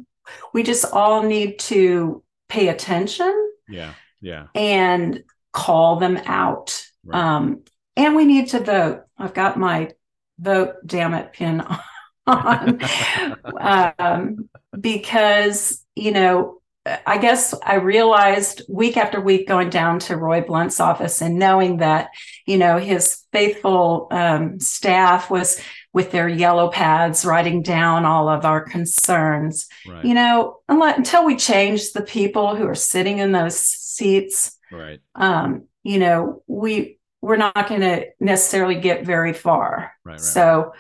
we 0.54 0.62
just 0.64 0.86
all 0.94 1.24
need 1.24 1.58
to 1.60 2.24
pay 2.48 2.68
attention 2.70 3.34
Yeah. 3.68 3.94
Yeah. 4.22 4.48
and 4.54 5.24
call 5.52 5.96
them 5.98 6.18
out. 6.26 6.86
Right. 7.04 7.20
Um 7.20 7.64
and 7.98 8.16
we 8.16 8.26
need 8.26 8.50
to 8.50 8.60
vote. 8.60 9.04
I've 9.18 9.34
got 9.34 9.58
my 9.58 9.92
vote 10.38 10.76
damn 10.86 11.14
it 11.14 11.32
pin 11.34 11.62
on 11.62 11.80
um, 13.60 14.50
because 14.80 15.86
you 15.96 16.12
know 16.12 16.60
i 17.06 17.18
guess 17.18 17.54
i 17.64 17.76
realized 17.76 18.62
week 18.70 18.98
after 18.98 19.22
week 19.22 19.48
going 19.48 19.70
down 19.70 20.00
to 20.00 20.18
roy 20.18 20.42
blunt's 20.42 20.80
office 20.80 21.22
and 21.22 21.38
knowing 21.38 21.78
that 21.78 22.10
you 22.46 22.58
know 22.58 22.78
his 22.78 23.24
faithful 23.32 24.08
um, 24.12 24.60
staff 24.60 25.30
was 25.30 25.60
with 25.94 26.12
their 26.12 26.28
yellow 26.28 26.70
pads 26.70 27.26
writing 27.26 27.62
down 27.62 28.06
all 28.06 28.28
of 28.28 28.44
our 28.44 28.62
concerns 28.62 29.68
right. 29.88 30.06
you 30.06 30.14
know 30.14 30.58
unless, 30.68 30.98
until 30.98 31.26
we 31.26 31.36
change 31.36 31.94
the 31.94 32.02
people 32.02 32.56
who 32.56 32.68
are 32.68 32.76
sitting 32.76 33.20
in 33.20 33.32
those 33.32 33.58
seats 33.58 34.58
right. 34.72 35.00
um, 35.16 35.66
you 35.84 36.00
know 36.00 36.44
we 36.48 37.00
we're 37.22 37.38
not 37.38 37.68
going 37.68 37.82
to 37.82 38.06
necessarily 38.20 38.76
get 38.76 39.06
very 39.06 39.34
far 39.34 39.96
Right. 40.06 40.14
Right. 40.14 40.22
so 40.22 40.74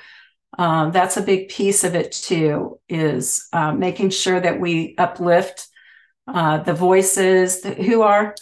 um, 0.57 0.91
that's 0.91 1.17
a 1.17 1.21
big 1.21 1.49
piece 1.49 1.83
of 1.83 1.95
it 1.95 2.11
too, 2.11 2.79
is 2.89 3.47
uh, 3.53 3.71
making 3.73 4.09
sure 4.11 4.39
that 4.39 4.59
we 4.59 4.95
uplift 4.97 5.67
uh, 6.27 6.57
the 6.59 6.73
voices 6.73 7.61
that, 7.61 7.77
who 7.79 8.01
are 8.01 8.35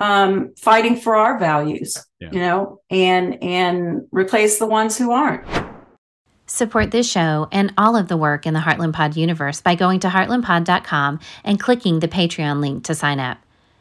um, 0.00 0.52
fighting 0.58 0.96
for 0.96 1.16
our 1.16 1.38
values, 1.38 1.96
Yeah. 2.20 2.28
you 2.32 2.40
know, 2.40 2.80
and 2.90 3.42
and 3.42 4.02
replace 4.10 4.58
the 4.58 4.66
ones 4.66 4.98
who 4.98 5.10
aren't. 5.12 5.46
Support 6.48 6.90
this 6.92 7.10
show 7.10 7.48
and 7.50 7.72
all 7.76 7.96
of 7.96 8.06
the 8.08 8.16
work 8.16 8.46
in 8.46 8.54
the 8.54 8.60
Heartland 8.60 8.92
Pod 8.92 9.16
universe 9.16 9.60
by 9.60 9.74
going 9.74 9.98
to 10.00 10.08
heartlandpod.com 10.08 11.18
and 11.42 11.58
clicking 11.58 11.98
the 12.00 12.08
Patreon 12.08 12.60
link 12.60 12.84
to 12.84 12.94
sign 12.94 13.18
up. 13.18 13.38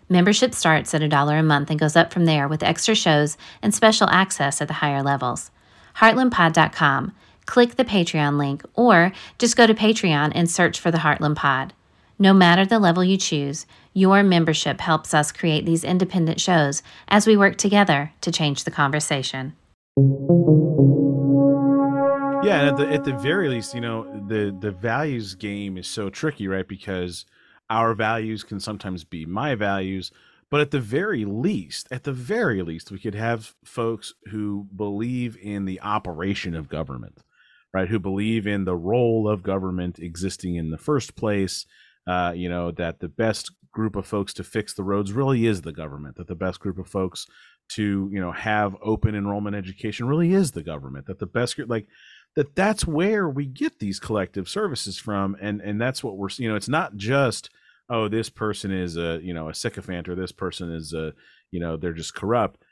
Membership 0.09 0.53
starts 0.55 0.93
at 0.93 1.01
a 1.03 1.07
dollar 1.07 1.37
a 1.37 1.43
month 1.43 1.69
and 1.69 1.79
goes 1.79 1.95
up 1.95 2.13
from 2.13 2.25
there 2.25 2.47
with 2.47 2.63
extra 2.63 2.95
shows 2.95 3.37
and 3.61 3.73
special 3.73 4.09
access 4.09 4.61
at 4.61 4.67
the 4.67 4.75
higher 4.75 5.03
levels. 5.03 5.51
Heartlandpod.com. 5.97 7.13
Click 7.45 7.75
the 7.75 7.85
Patreon 7.85 8.37
link 8.37 8.63
or 8.73 9.11
just 9.37 9.55
go 9.55 9.67
to 9.67 9.73
Patreon 9.73 10.31
and 10.35 10.49
search 10.49 10.79
for 10.79 10.91
the 10.91 10.99
Heartland 10.99 11.35
Pod. 11.35 11.73
No 12.17 12.33
matter 12.33 12.65
the 12.65 12.79
level 12.79 13.03
you 13.03 13.17
choose, 13.17 13.65
your 13.93 14.23
membership 14.23 14.79
helps 14.79 15.13
us 15.13 15.31
create 15.31 15.65
these 15.65 15.83
independent 15.83 16.39
shows 16.39 16.81
as 17.07 17.27
we 17.27 17.35
work 17.35 17.57
together 17.57 18.13
to 18.21 18.31
change 18.31 18.63
the 18.63 18.71
conversation. 18.71 19.53
Yeah, 22.45 22.61
and 22.61 22.69
at 22.69 22.77
the 22.77 22.87
at 22.87 23.03
the 23.03 23.13
very 23.13 23.49
least, 23.49 23.73
you 23.73 23.81
know, 23.81 24.03
the 24.27 24.55
the 24.57 24.71
values 24.71 25.35
game 25.35 25.77
is 25.77 25.87
so 25.87 26.09
tricky, 26.09 26.47
right? 26.47 26.67
Because 26.67 27.25
our 27.69 27.93
values 27.93 28.43
can 28.43 28.59
sometimes 28.59 29.03
be 29.03 29.25
my 29.25 29.55
values, 29.55 30.11
but 30.51 30.61
at 30.61 30.71
the 30.71 30.79
very 30.79 31.25
least, 31.25 31.87
at 31.91 32.03
the 32.03 32.13
very 32.13 32.61
least, 32.61 32.91
we 32.91 32.99
could 32.99 33.15
have 33.15 33.55
folks 33.63 34.13
who 34.29 34.67
believe 34.75 35.37
in 35.41 35.65
the 35.65 35.81
operation 35.81 36.55
of 36.55 36.69
government, 36.69 37.17
right? 37.75 37.89
Who 37.89 37.99
believe 37.99 38.47
in 38.47 38.63
the 38.63 38.75
role 38.75 39.27
of 39.29 39.43
government 39.43 39.99
existing 39.99 40.55
in 40.55 40.69
the 40.69 40.77
first 40.77 41.17
place. 41.17 41.65
Uh, 42.07 42.31
you 42.33 42.47
know 42.47 42.71
that 42.71 42.99
the 42.99 43.09
best 43.09 43.51
group 43.73 43.97
of 43.97 44.07
folks 44.07 44.33
to 44.35 44.45
fix 44.45 44.73
the 44.73 44.83
roads 44.83 45.11
really 45.11 45.45
is 45.45 45.61
the 45.61 45.73
government. 45.73 46.15
That 46.15 46.27
the 46.27 46.35
best 46.35 46.61
group 46.61 46.79
of 46.79 46.87
folks 46.87 47.27
to 47.71 48.09
you 48.13 48.21
know 48.21 48.31
have 48.31 48.77
open 48.81 49.13
enrollment 49.13 49.57
education 49.57 50.07
really 50.07 50.33
is 50.33 50.51
the 50.51 50.63
government. 50.63 51.07
That 51.07 51.19
the 51.19 51.25
best 51.25 51.57
group, 51.57 51.69
like 51.69 51.87
that 52.37 52.55
that's 52.55 52.87
where 52.87 53.27
we 53.27 53.45
get 53.45 53.79
these 53.79 53.99
collective 53.99 54.47
services 54.47 54.97
from 54.97 55.35
and 55.41 55.59
and 55.59 55.81
that's 55.81 56.01
what 56.01 56.15
we're 56.15 56.29
you 56.37 56.47
know 56.47 56.55
it's 56.55 56.69
not 56.69 56.95
just 56.95 57.49
oh 57.89 58.07
this 58.07 58.29
person 58.29 58.71
is 58.71 58.95
a 58.95 59.19
you 59.21 59.33
know 59.33 59.49
a 59.49 59.53
sycophant 59.53 60.07
or 60.07 60.15
this 60.15 60.31
person 60.31 60.71
is 60.71 60.93
a 60.93 61.11
you 61.51 61.59
know 61.59 61.75
they're 61.75 61.91
just 61.91 62.15
corrupt 62.15 62.63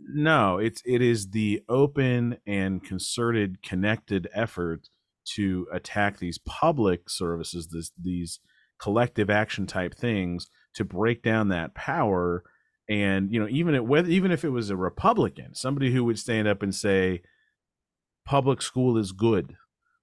no 0.00 0.58
it's 0.58 0.82
it 0.84 1.02
is 1.02 1.30
the 1.30 1.62
open 1.68 2.36
and 2.46 2.82
concerted 2.84 3.62
connected 3.62 4.28
effort 4.34 4.88
to 5.24 5.66
attack 5.72 6.18
these 6.18 6.38
public 6.38 7.08
services 7.08 7.68
this, 7.68 7.92
these 8.00 8.40
collective 8.78 9.28
action 9.28 9.66
type 9.66 9.94
things 9.94 10.48
to 10.74 10.84
break 10.84 11.22
down 11.22 11.48
that 11.48 11.74
power 11.74 12.42
and 12.88 13.30
you 13.32 13.38
know 13.38 13.48
even 13.50 13.74
it 13.74 13.84
whether 13.84 14.08
even 14.08 14.32
if 14.32 14.44
it 14.44 14.50
was 14.50 14.70
a 14.70 14.76
republican 14.76 15.54
somebody 15.54 15.92
who 15.92 16.02
would 16.04 16.18
stand 16.18 16.48
up 16.48 16.62
and 16.62 16.74
say 16.74 17.20
public 18.30 18.62
school 18.62 18.96
is 18.96 19.10
good, 19.10 19.56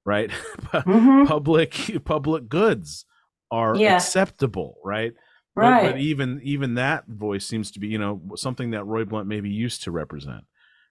right? 0.06 0.30
mm-hmm. 0.74 1.26
Public 1.26 2.04
public 2.04 2.50
goods 2.50 3.06
are 3.50 3.76
yeah. 3.76 3.96
acceptable, 3.96 4.76
right? 4.84 5.14
Right. 5.58 5.84
But, 5.84 5.92
but, 5.94 6.00
even 6.00 6.40
even 6.44 6.76
that 6.76 7.06
voice 7.08 7.46
seems 7.46 7.72
to 7.72 7.80
be, 7.80 7.88
you 7.88 7.98
know, 7.98 8.22
something 8.36 8.72
that 8.72 8.86
Roy 8.86 9.06
Blunt 9.06 9.28
maybe 9.28 9.50
used 9.50 9.84
to 9.84 9.92
represent, 9.92 10.44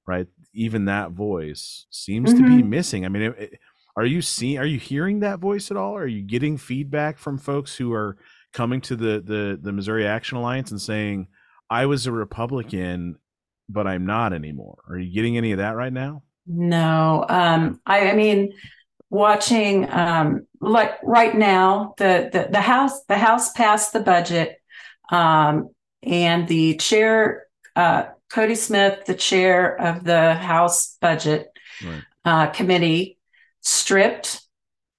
right? 0.06 0.26
Even 0.52 0.86
that 0.86 1.12
voice 1.12 1.86
seems 1.90 2.32
mm-hmm. 2.32 2.42
to 2.42 2.48
be 2.48 2.62
mm-hmm. 2.62 2.70
missing. 2.70 3.04
I 3.04 3.08
mean, 3.08 3.22
it, 3.22 3.38
it, 3.38 3.60
are 3.96 4.04
you 4.04 4.20
seeing? 4.20 4.58
Are 4.58 4.66
you 4.66 4.78
hearing 4.78 5.20
that 5.20 5.38
voice 5.38 5.70
at 5.70 5.76
all? 5.76 5.96
Are 5.96 6.06
you 6.06 6.22
getting 6.22 6.58
feedback 6.58 7.16
from 7.16 7.38
folks 7.38 7.76
who 7.76 7.92
are 7.92 8.16
coming 8.52 8.80
to 8.82 8.96
the 8.96 9.22
the 9.24 9.58
the 9.60 9.72
Missouri 9.72 10.06
Action 10.06 10.36
Alliance 10.36 10.72
and 10.72 10.80
saying, 10.80 11.28
"I 11.70 11.86
was 11.86 12.06
a 12.06 12.12
Republican, 12.12 13.16
but 13.68 13.86
I'm 13.86 14.04
not 14.04 14.32
anymore"? 14.32 14.78
Are 14.88 14.98
you 14.98 15.14
getting 15.14 15.36
any 15.36 15.52
of 15.52 15.58
that 15.58 15.76
right 15.76 15.92
now? 15.92 16.24
No, 16.46 17.24
um, 17.28 17.80
I, 17.86 18.10
I 18.10 18.14
mean, 18.14 18.52
watching 19.10 19.90
um, 19.90 20.46
like 20.60 20.98
right 21.02 21.34
now, 21.36 21.94
the, 21.98 22.30
the 22.32 22.48
the 22.50 22.60
house 22.60 23.04
the 23.04 23.18
house 23.18 23.52
passed 23.52 23.92
the 23.92 24.00
budget, 24.00 24.60
um, 25.10 25.70
and 26.02 26.48
the 26.48 26.76
chair 26.76 27.46
uh, 27.74 28.06
Cody 28.30 28.54
Smith, 28.54 29.04
the 29.06 29.14
chair 29.14 29.80
of 29.80 30.04
the 30.04 30.34
House 30.34 30.96
Budget 31.00 31.48
right. 31.84 32.02
uh, 32.24 32.46
Committee, 32.48 33.18
stripped 33.60 34.42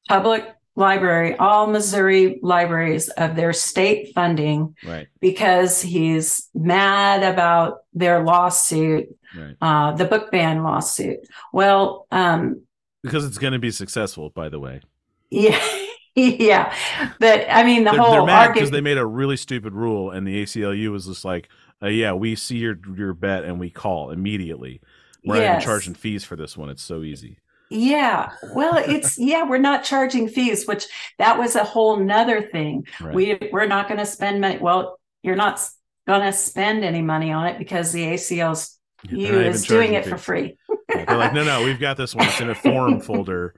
public 0.08 0.46
library, 0.76 1.36
all 1.36 1.68
Missouri 1.68 2.40
libraries 2.44 3.10
of 3.10 3.36
their 3.36 3.52
state 3.52 4.14
funding 4.14 4.76
right. 4.86 5.08
because 5.20 5.82
he's 5.82 6.50
mad 6.54 7.24
about 7.24 7.80
their 7.94 8.24
lawsuit, 8.24 9.08
right. 9.36 9.56
uh, 9.60 9.92
the 9.94 10.06
book 10.06 10.32
ban 10.32 10.64
lawsuit. 10.64 11.20
Well, 11.52 12.06
um, 12.12 12.62
because 13.04 13.26
it's 13.26 13.38
going 13.38 13.54
to 13.54 13.60
be 13.60 13.72
successful, 13.72 14.30
by 14.30 14.50
the 14.50 14.60
way. 14.60 14.82
Yeah. 15.30 15.62
yeah. 16.16 16.74
But 17.20 17.46
I 17.50 17.64
mean, 17.64 17.84
the 17.84 17.92
they're, 17.92 18.00
whole 18.02 18.12
they're 18.12 18.26
mad 18.26 18.54
because 18.54 18.72
they 18.72 18.82
made 18.82 18.98
a 18.98 19.06
really 19.06 19.38
stupid 19.38 19.74
rule 19.74 20.12
and 20.12 20.26
the 20.26 20.44
ACLU 20.44 20.92
was 20.92 21.06
just 21.06 21.24
like, 21.24 21.50
uh, 21.82 21.88
yeah, 21.88 22.14
we 22.14 22.36
see 22.36 22.58
your, 22.58 22.78
your 22.96 23.14
bet 23.14 23.44
and 23.46 23.60
we 23.60 23.70
call 23.70 24.12
immediately. 24.12 24.82
We're 25.24 25.38
yes. 25.38 25.44
not 25.44 25.52
even 25.52 25.66
charging 25.66 25.94
fees 25.94 26.24
for 26.24 26.36
this 26.36 26.58
one. 26.58 26.70
It's 26.70 26.84
so 26.84 27.04
easy. 27.04 27.40
Yeah. 27.70 28.32
Well, 28.54 28.78
it's 28.78 29.20
yeah, 29.20 29.44
we're 29.44 29.58
not 29.58 29.84
charging 29.84 30.30
fees, 30.30 30.66
which 30.66 30.88
that 31.18 31.38
was 31.38 31.56
a 31.56 31.64
whole 31.64 31.98
nother 31.98 32.42
thing. 32.42 32.88
Right. 33.02 33.14
We 33.14 33.40
we're 33.52 33.68
not 33.68 33.88
going 33.88 34.00
to 34.00 34.06
spend 34.06 34.40
money. 34.40 34.58
Well, 34.58 35.00
you're 35.22 35.36
not 35.36 35.68
going 36.08 36.22
to 36.22 36.32
spend 36.32 36.86
any 36.86 37.02
money 37.02 37.32
on 37.32 37.48
it 37.48 37.58
because 37.58 37.92
the 37.92 38.06
ACL's 38.06 38.80
you 39.04 39.40
is 39.40 39.66
doing 39.66 39.94
it 39.94 40.06
fees. 40.06 40.12
for 40.12 40.18
free. 40.18 40.58
they're 41.08 41.18
like, 41.18 41.34
no, 41.34 41.44
no, 41.44 41.64
we've 41.64 41.80
got 41.80 41.98
this 41.98 42.16
one. 42.16 42.28
It's 42.28 42.42
in 42.42 42.50
a 42.50 42.56
form 42.56 43.00
folder 43.02 43.56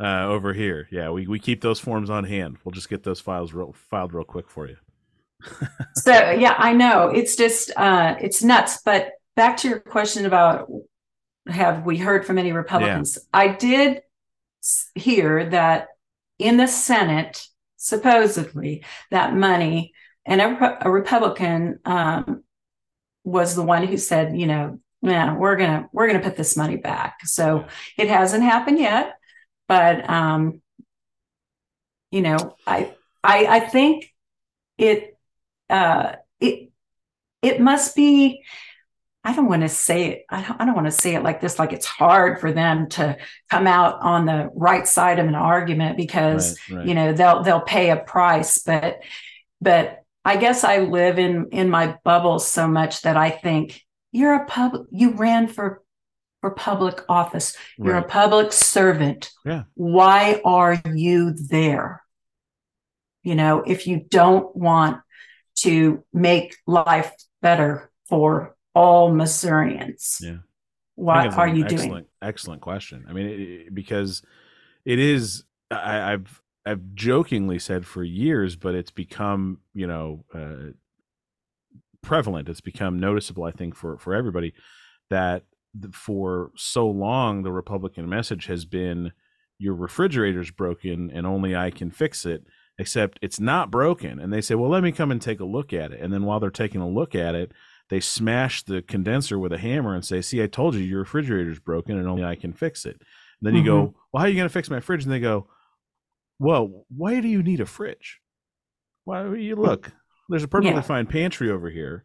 uh, 0.00 0.26
over 0.26 0.52
here. 0.52 0.88
Yeah, 0.90 1.10
we, 1.10 1.26
we 1.26 1.38
keep 1.38 1.60
those 1.60 1.78
forms 1.78 2.10
on 2.10 2.24
hand. 2.24 2.58
We'll 2.64 2.72
just 2.72 2.88
get 2.88 3.02
those 3.02 3.20
files 3.20 3.52
real, 3.52 3.74
filed 3.90 4.14
real 4.14 4.24
quick 4.24 4.50
for 4.50 4.68
you. 4.68 4.76
so 5.94 6.12
yeah, 6.12 6.54
I 6.58 6.72
know 6.72 7.08
it's 7.08 7.36
just 7.36 7.70
uh, 7.76 8.16
it's 8.20 8.42
nuts. 8.42 8.82
But 8.84 9.12
back 9.36 9.56
to 9.58 9.68
your 9.68 9.80
question 9.80 10.26
about 10.26 10.70
have 11.48 11.84
we 11.84 11.96
heard 11.96 12.26
from 12.26 12.38
any 12.38 12.52
Republicans? 12.52 13.16
Yeah. 13.16 13.40
I 13.40 13.48
did 13.48 14.02
hear 14.94 15.48
that 15.50 15.88
in 16.38 16.56
the 16.56 16.66
Senate, 16.66 17.46
supposedly, 17.76 18.84
that 19.10 19.34
money, 19.34 19.92
and 20.26 20.40
a, 20.40 20.86
a 20.86 20.90
Republican 20.90 21.78
um, 21.84 22.44
was 23.24 23.54
the 23.54 23.62
one 23.62 23.86
who 23.86 23.96
said, 23.96 24.36
you 24.36 24.46
know, 24.46 24.78
yeah, 25.02 25.36
we're 25.36 25.56
gonna 25.56 25.88
we're 25.92 26.06
gonna 26.06 26.20
put 26.20 26.36
this 26.36 26.56
money 26.56 26.76
back. 26.76 27.20
So 27.24 27.66
it 27.96 28.08
hasn't 28.08 28.42
happened 28.42 28.78
yet, 28.78 29.16
but 29.68 30.08
um, 30.08 30.60
you 32.10 32.22
know, 32.22 32.56
I 32.66 32.94
I 33.24 33.46
I 33.46 33.60
think 33.60 34.12
it 34.76 35.16
uh, 35.68 36.16
it 36.40 36.70
it 37.42 37.60
must 37.60 37.96
be 37.96 38.42
I 39.22 39.34
don't 39.34 39.48
want 39.48 39.62
to 39.62 39.68
say 39.68 40.06
it. 40.06 40.24
I 40.30 40.42
don't, 40.42 40.60
I 40.60 40.64
don't 40.64 40.74
want 40.74 40.86
to 40.86 40.92
say 40.92 41.14
it 41.14 41.22
like 41.22 41.40
this, 41.40 41.58
like 41.58 41.72
it's 41.72 41.86
hard 41.86 42.40
for 42.40 42.52
them 42.52 42.88
to 42.90 43.18
come 43.50 43.66
out 43.66 44.00
on 44.00 44.24
the 44.24 44.50
right 44.54 44.86
side 44.86 45.18
of 45.18 45.26
an 45.26 45.34
argument 45.34 45.98
because 45.98 46.58
right, 46.70 46.78
right. 46.78 46.86
you 46.86 46.94
know 46.94 47.12
they'll 47.12 47.42
they'll 47.42 47.60
pay 47.60 47.90
a 47.90 47.96
price. 47.96 48.58
But 48.58 49.00
but 49.60 50.04
I 50.24 50.36
guess 50.36 50.64
I 50.64 50.78
live 50.78 51.18
in 51.18 51.48
in 51.52 51.68
my 51.68 51.98
bubble 52.02 52.38
so 52.38 52.66
much 52.66 53.02
that 53.02 53.16
I 53.16 53.30
think 53.30 53.82
you're 54.12 54.34
a 54.34 54.46
public. 54.46 54.86
You 54.90 55.12
ran 55.12 55.48
for 55.48 55.82
for 56.40 56.50
public 56.50 57.04
office. 57.08 57.56
You're 57.76 57.94
right. 57.94 58.04
a 58.04 58.08
public 58.08 58.52
servant. 58.52 59.30
Yeah. 59.44 59.64
Why 59.74 60.40
are 60.44 60.80
you 60.94 61.32
there? 61.32 62.02
You 63.22 63.34
know, 63.34 63.62
if 63.66 63.86
you 63.86 64.04
don't 64.08 64.54
want 64.56 65.02
to 65.56 66.02
make 66.12 66.56
life 66.66 67.12
better 67.42 67.90
for 68.08 68.56
all 68.74 69.12
Missourians? 69.12 70.18
Yeah. 70.22 70.38
What 70.94 71.32
are 71.34 71.48
you 71.48 71.64
excellent, 71.64 71.90
doing? 71.90 72.04
Excellent 72.22 72.60
question. 72.60 73.06
I 73.08 73.12
mean, 73.12 73.26
it, 73.26 73.74
because 73.74 74.22
it 74.84 74.98
is, 74.98 75.44
I, 75.70 76.12
I've, 76.12 76.42
I've 76.66 76.94
jokingly 76.94 77.58
said 77.58 77.86
for 77.86 78.02
years, 78.02 78.56
but 78.56 78.74
it's 78.74 78.90
become, 78.90 79.58
you 79.74 79.86
know, 79.86 80.24
uh, 80.34 80.72
prevalent. 82.02 82.48
It's 82.48 82.60
become 82.60 82.98
noticeable, 82.98 83.44
I 83.44 83.52
think, 83.52 83.74
for 83.74 83.98
for 83.98 84.14
everybody 84.14 84.52
that 85.10 85.44
for 85.92 86.50
so 86.56 86.88
long 86.88 87.42
the 87.42 87.52
Republican 87.52 88.08
message 88.08 88.46
has 88.46 88.64
been 88.64 89.12
your 89.58 89.74
refrigerator's 89.74 90.50
broken 90.50 91.10
and 91.12 91.26
only 91.26 91.54
I 91.54 91.70
can 91.70 91.90
fix 91.90 92.24
it. 92.24 92.44
Except 92.78 93.18
it's 93.20 93.38
not 93.38 93.70
broken, 93.70 94.18
and 94.18 94.32
they 94.32 94.40
say, 94.40 94.54
"Well, 94.54 94.70
let 94.70 94.82
me 94.82 94.90
come 94.90 95.10
and 95.10 95.20
take 95.20 95.38
a 95.38 95.44
look 95.44 95.74
at 95.74 95.92
it." 95.92 96.00
And 96.00 96.14
then 96.14 96.24
while 96.24 96.40
they're 96.40 96.50
taking 96.50 96.80
a 96.80 96.88
look 96.88 97.14
at 97.14 97.34
it, 97.34 97.52
they 97.90 98.00
smash 98.00 98.62
the 98.62 98.80
condenser 98.80 99.38
with 99.38 99.52
a 99.52 99.58
hammer 99.58 99.94
and 99.94 100.02
say, 100.02 100.22
"See, 100.22 100.42
I 100.42 100.46
told 100.46 100.74
you 100.74 100.80
your 100.80 101.00
refrigerator's 101.00 101.58
broken 101.58 101.98
and 101.98 102.08
only 102.08 102.24
I 102.24 102.36
can 102.36 102.54
fix 102.54 102.86
it." 102.86 102.96
And 102.96 103.02
then 103.42 103.52
mm-hmm. 103.52 103.58
you 103.58 103.70
go, 103.70 103.76
mm-hmm. 103.82 103.98
"Well, 104.12 104.20
how 104.20 104.26
are 104.26 104.28
you 104.30 104.36
going 104.36 104.48
to 104.48 104.52
fix 104.52 104.70
my 104.70 104.80
fridge?" 104.80 105.04
And 105.04 105.12
they 105.12 105.20
go, 105.20 105.48
"Well, 106.38 106.86
why 106.88 107.20
do 107.20 107.28
you 107.28 107.42
need 107.42 107.60
a 107.60 107.66
fridge? 107.66 108.20
Why 109.04 109.34
you 109.34 109.56
look? 109.56 109.92
There's 110.30 110.44
a 110.44 110.48
perfectly 110.48 110.76
yeah. 110.76 110.80
fine 110.80 111.06
pantry 111.06 111.50
over 111.50 111.68
here." 111.70 112.04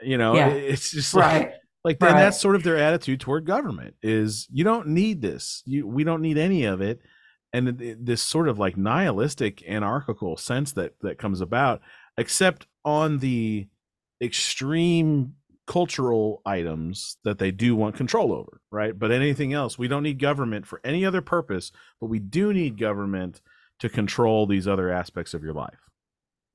You 0.00 0.18
know, 0.18 0.34
yeah. 0.34 0.48
it's 0.48 0.90
just 0.90 1.14
right. 1.14 1.42
like 1.42 1.54
like 1.84 1.98
then 1.98 2.14
right. 2.14 2.20
that's 2.22 2.40
sort 2.40 2.56
of 2.56 2.62
their 2.62 2.78
attitude 2.78 3.20
toward 3.20 3.44
government 3.44 3.94
is 4.02 4.48
you 4.50 4.64
don't 4.64 4.88
need 4.88 5.20
this. 5.20 5.62
You 5.66 5.86
we 5.86 6.02
don't 6.02 6.22
need 6.22 6.38
any 6.38 6.64
of 6.64 6.80
it. 6.80 7.00
And 7.52 7.96
this 8.00 8.20
sort 8.20 8.48
of 8.48 8.58
like 8.58 8.76
nihilistic 8.76 9.62
anarchical 9.68 10.36
sense 10.36 10.72
that 10.72 10.94
that 11.02 11.18
comes 11.18 11.40
about 11.40 11.82
except 12.16 12.66
on 12.84 13.18
the 13.18 13.68
extreme 14.20 15.34
cultural 15.66 16.42
items 16.44 17.16
that 17.24 17.38
they 17.38 17.50
do 17.50 17.76
want 17.76 17.96
control 17.96 18.32
over, 18.32 18.60
right? 18.70 18.98
But 18.98 19.12
anything 19.12 19.52
else, 19.52 19.78
we 19.78 19.88
don't 19.88 20.02
need 20.02 20.18
government 20.18 20.66
for 20.66 20.80
any 20.84 21.04
other 21.04 21.22
purpose, 21.22 21.72
but 22.00 22.08
we 22.08 22.18
do 22.18 22.52
need 22.52 22.78
government 22.78 23.40
to 23.80 23.88
control 23.88 24.46
these 24.46 24.68
other 24.68 24.90
aspects 24.90 25.32
of 25.34 25.42
your 25.42 25.54
life. 25.54 25.78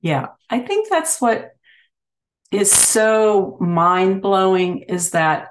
Yeah. 0.00 0.28
I 0.48 0.60
think 0.60 0.88
that's 0.88 1.20
what 1.20 1.52
is 2.50 2.72
so 2.72 3.56
mind 3.60 4.22
blowing 4.22 4.80
is 4.80 5.10
that 5.10 5.48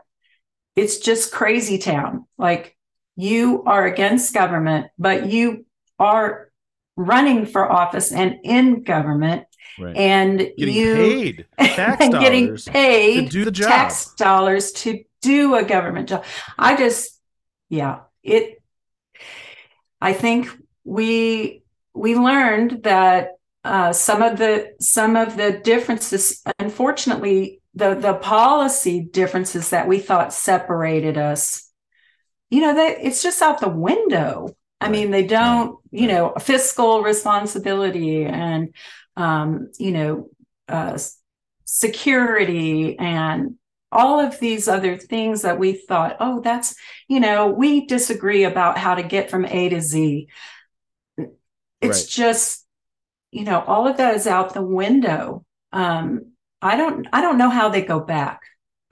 it's 0.76 1.00
just 1.00 1.32
crazy 1.32 1.78
town. 1.78 2.26
Like 2.38 2.76
you 3.16 3.64
are 3.66 3.86
against 3.86 4.34
government, 4.34 4.88
but 4.98 5.28
you 5.28 5.66
are 5.98 6.50
running 6.96 7.46
for 7.46 7.70
office 7.72 8.12
and 8.12 8.40
in 8.44 8.84
government. 8.84 9.46
Right. 9.80 9.96
And 9.96 10.40
getting 10.40 10.76
you 10.76 10.96
paid 10.96 11.46
tax 11.60 12.04
and 12.04 12.14
getting 12.14 12.58
paid 12.58 13.26
to 13.26 13.30
do 13.30 13.46
the 13.46 13.52
job. 13.52 13.70
tax 13.70 14.14
dollars 14.16 14.72
to 14.74 15.04
do 15.22 15.56
a 15.56 15.64
government 15.64 16.10
job. 16.10 16.26
I 16.58 16.76
just, 16.76 17.18
yeah, 17.70 18.02
it. 18.24 18.62
I 20.02 20.14
think 20.14 20.50
we 20.84 21.64
we 21.94 22.16
learned 22.16 22.84
that 22.84 23.39
uh, 23.64 23.94
some 23.94 24.22
of 24.22 24.38
the 24.38 24.74
some 24.80 25.16
of 25.16 25.36
the 25.38 25.52
differences, 25.64 26.42
unfortunately, 26.60 27.62
the 27.76 27.96
the 27.96 28.14
policy 28.16 29.02
differences 29.02 29.70
that 29.72 29.88
we 29.88 30.00
thought 30.00 30.34
separated 30.34 31.18
us, 31.18 31.70
you 32.50 32.62
know, 32.62 32.74
that 32.76 32.98
it's 33.02 33.24
just 33.24 33.42
out 33.42 33.60
the 33.62 33.70
window. 33.70 34.50
I 34.82 34.86
Right. 34.86 34.92
mean, 34.94 35.12
they 35.12 35.26
don't, 35.28 35.78
you 35.92 36.08
know, 36.08 36.34
fiscal 36.40 37.04
responsibility 37.04 38.26
and, 38.26 38.74
um, 39.18 39.72
you 39.78 39.92
know, 39.92 40.30
uh, 40.70 40.98
security 41.66 42.98
and 42.98 43.56
all 43.92 44.20
of 44.20 44.40
these 44.40 44.68
other 44.68 44.98
things 44.98 45.42
that 45.42 45.60
we 45.60 45.74
thought, 45.74 46.16
oh, 46.20 46.42
that's, 46.42 46.76
you 47.08 47.20
know, 47.20 47.48
we 47.48 47.86
disagree 47.88 48.44
about 48.46 48.78
how 48.78 48.96
to 48.96 49.04
get 49.04 49.30
from 49.30 49.46
A 49.46 49.70
to 49.70 49.82
Z. 49.82 50.28
It's 51.82 52.06
Right. 52.06 52.08
just, 52.08 52.66
you 53.32 53.44
know, 53.44 53.62
all 53.62 53.88
of 53.88 53.98
that 53.98 54.16
is 54.16 54.28
out 54.28 54.54
the 54.54 54.62
window. 54.62 55.44
Um, 55.72 56.34
I 56.62 56.76
don't, 56.76 57.08
I 57.14 57.22
don't 57.22 57.38
know 57.38 57.50
how 57.50 57.70
they 57.70 57.82
go 57.82 58.00
back. 58.00 58.42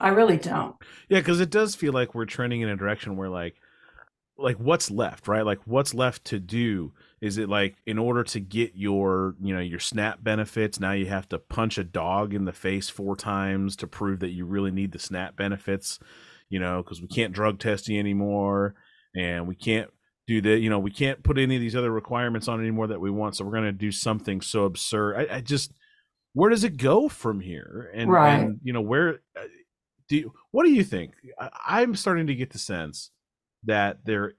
I 0.00 0.08
really 0.08 0.36
don't. 0.36 0.76
Yeah, 1.08 1.18
because 1.18 1.40
it 1.40 1.50
does 1.50 1.74
feel 1.74 1.92
like 1.92 2.14
we're 2.14 2.24
trending 2.24 2.60
in 2.60 2.68
a 2.68 2.76
direction 2.76 3.16
where 3.16 3.28
like 3.28 3.56
like 4.38 4.56
what's 4.56 4.90
left, 4.90 5.26
right? 5.26 5.44
Like 5.44 5.58
what's 5.64 5.92
left 5.92 6.24
to 6.26 6.38
do? 6.38 6.92
Is 7.20 7.38
it 7.38 7.48
like 7.48 7.76
in 7.86 7.98
order 7.98 8.22
to 8.24 8.40
get 8.40 8.72
your, 8.76 9.34
you 9.42 9.52
know, 9.52 9.60
your 9.60 9.80
SNAP 9.80 10.22
benefits, 10.22 10.78
now 10.78 10.92
you 10.92 11.06
have 11.06 11.28
to 11.30 11.38
punch 11.38 11.76
a 11.76 11.84
dog 11.84 12.32
in 12.32 12.44
the 12.44 12.52
face 12.52 12.88
four 12.88 13.16
times 13.16 13.74
to 13.76 13.88
prove 13.88 14.20
that 14.20 14.30
you 14.30 14.44
really 14.44 14.70
need 14.70 14.92
the 14.92 15.00
SNAP 15.00 15.36
benefits, 15.36 15.98
you 16.48 16.60
know, 16.60 16.82
because 16.82 17.02
we 17.02 17.08
can't 17.08 17.32
drug 17.32 17.58
test 17.58 17.88
you 17.88 17.98
anymore 17.98 18.76
and 19.16 19.48
we 19.48 19.56
can't 19.56 19.90
do 20.28 20.40
the, 20.40 20.58
you 20.58 20.70
know, 20.70 20.78
we 20.78 20.90
can't 20.92 21.22
put 21.24 21.38
any 21.38 21.56
of 21.56 21.60
these 21.60 21.74
other 21.74 21.90
requirements 21.90 22.46
on 22.46 22.60
anymore 22.60 22.86
that 22.86 23.00
we 23.00 23.10
want. 23.10 23.34
So 23.34 23.44
we're 23.44 23.52
going 23.52 23.64
to 23.64 23.72
do 23.72 23.90
something 23.90 24.40
so 24.42 24.64
absurd. 24.64 25.16
I, 25.16 25.36
I 25.36 25.40
just, 25.40 25.72
where 26.34 26.50
does 26.50 26.62
it 26.62 26.76
go 26.76 27.08
from 27.08 27.40
here? 27.40 27.90
And, 27.94 28.12
Right. 28.12 28.34
and 28.34 28.60
you 28.62 28.74
know, 28.74 28.82
where 28.82 29.22
uh, 29.34 29.44
do 30.08 30.16
you, 30.16 30.32
what 30.50 30.64
do 30.64 30.70
you 30.70 30.84
think? 30.84 31.14
I, 31.40 31.48
I'm 31.66 31.96
starting 31.96 32.26
to 32.28 32.34
get 32.34 32.50
the 32.50 32.58
sense 32.58 33.10
that 33.64 34.04
there 34.04 34.34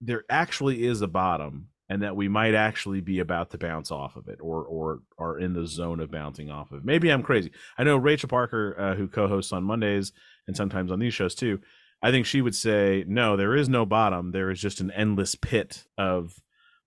there 0.00 0.24
actually 0.30 0.84
is 0.86 1.02
a 1.02 1.06
bottom 1.06 1.68
and 1.90 2.02
that 2.02 2.16
we 2.16 2.26
might 2.26 2.54
actually 2.54 3.02
be 3.02 3.18
about 3.18 3.50
to 3.50 3.58
bounce 3.58 3.90
off 3.90 4.16
of 4.16 4.28
it 4.28 4.38
or 4.40 4.64
or 4.64 5.00
are 5.18 5.38
in 5.38 5.52
the 5.52 5.66
zone 5.66 6.00
of 6.00 6.10
bouncing 6.10 6.50
off 6.50 6.72
of 6.72 6.78
it. 6.78 6.84
Maybe 6.84 7.10
I'm 7.10 7.22
crazy. 7.22 7.50
I 7.76 7.84
know 7.84 7.98
Rachel 7.98 8.28
Parker, 8.28 8.74
uh, 8.78 8.94
who 8.94 9.06
co-hosts 9.06 9.52
on 9.52 9.64
Mondays 9.64 10.12
and 10.46 10.56
sometimes 10.56 10.90
on 10.90 10.98
these 10.98 11.12
shows 11.12 11.34
too. 11.34 11.60
I 12.02 12.10
think 12.10 12.26
she 12.26 12.40
would 12.40 12.54
say, 12.54 13.04
no, 13.06 13.36
there 13.36 13.54
is 13.54 13.68
no 13.68 13.84
bottom. 13.84 14.30
There 14.32 14.50
is 14.50 14.60
just 14.60 14.80
an 14.80 14.90
endless 14.90 15.34
pit 15.34 15.84
of 15.98 16.34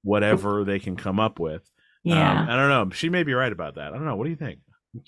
whatever 0.04 0.63
they 0.63 0.80
can 0.80 0.95
come 0.95 1.19
up 1.19 1.39
with. 1.39 1.69
Yeah. 2.04 2.41
Um, 2.41 2.49
I 2.49 2.56
don't 2.56 2.69
know. 2.69 2.95
She 2.95 3.10
may 3.10 3.23
be 3.23 3.34
right 3.34 3.52
about 3.52 3.76
that. 3.76 3.93
I 3.93 3.95
don't 3.95 4.06
know. 4.06 4.15
What 4.15 4.26
do 4.26 4.32
you 4.32 4.36
think? 4.36 4.60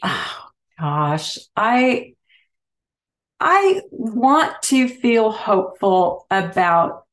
Oh 0.03 0.47
gosh, 0.79 1.37
I 1.55 2.13
I 3.39 3.81
want 3.91 4.61
to 4.63 4.87
feel 4.87 5.31
hopeful 5.31 6.25
about 6.31 7.03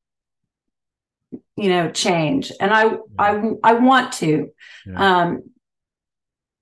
you 1.57 1.69
know 1.69 1.91
change, 1.91 2.51
and 2.59 2.73
I 2.73 2.97
I 3.17 3.51
I 3.63 3.73
want 3.73 4.13
to, 4.13 4.49
Yeah. 4.85 5.21
um, 5.21 5.43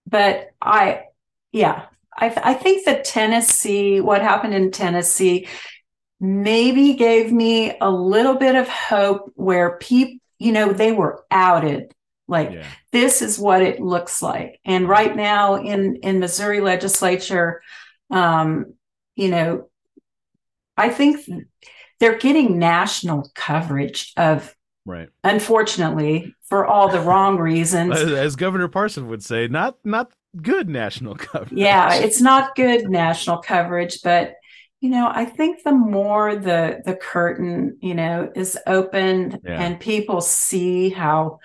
but 0.07 0.49
I 0.61 1.03
yeah 1.51 1.85
I 2.17 2.33
I 2.43 2.53
think 2.55 2.85
that 2.85 3.05
Tennessee, 3.05 4.01
what 4.01 4.21
happened 4.21 4.53
in 4.53 4.71
Tennessee, 4.71 5.47
maybe 6.21 6.93
gave 6.93 7.31
me 7.31 7.75
a 7.81 7.89
little 7.89 8.35
bit 8.35 8.55
of 8.55 8.69
hope 8.69 9.31
where 9.35 9.77
people 9.77 10.19
you 10.37 10.51
know 10.51 10.71
they 10.71 10.91
were 10.91 11.23
outed 11.31 11.93
like 12.27 12.51
yeah. 12.51 12.65
this 12.91 13.23
is 13.23 13.39
what 13.39 13.61
it 13.63 13.79
looks 13.79 14.21
like 14.21 14.59
and 14.63 14.87
right 14.87 15.15
now 15.15 15.55
in 15.55 15.95
in 15.97 16.19
missouri 16.19 16.61
legislature 16.61 17.61
um 18.11 18.73
you 19.15 19.29
know 19.29 19.67
i 20.77 20.89
think 20.89 21.19
they're 21.99 22.17
getting 22.19 22.57
national 22.59 23.29
coverage 23.35 24.13
of 24.15 24.55
Right. 24.83 25.09
unfortunately 25.23 26.33
for 26.49 26.65
all 26.65 26.89
the 26.89 26.99
wrong 27.01 27.37
reasons 27.51 27.91
As, 27.99 28.11
as 28.11 28.35
Governor 28.35 28.67
Parson 28.67 29.07
would 29.09 29.23
say, 29.23 29.47
not 29.47 29.77
not 29.83 30.11
good 30.41 30.67
national 30.67 31.13
coverage. 31.29 31.51
yeah 31.59 31.93
it's 31.93 32.19
not 32.19 32.55
good 32.55 32.89
national 32.89 33.37
coverage 33.37 34.01
but 34.03 34.33
you 34.81 34.89
know 34.89 35.09
i 35.13 35.23
think 35.23 35.63
the 35.63 35.71
more 35.71 36.35
the 36.35 36.81
the 36.85 36.95
curtain 36.95 37.77
you 37.81 37.93
know 37.93 38.29
is 38.35 38.57
opened 38.67 39.39
Yeah. 39.43 39.61
and 39.61 39.79
people 39.79 40.19
see 40.21 40.89
how 40.89 41.39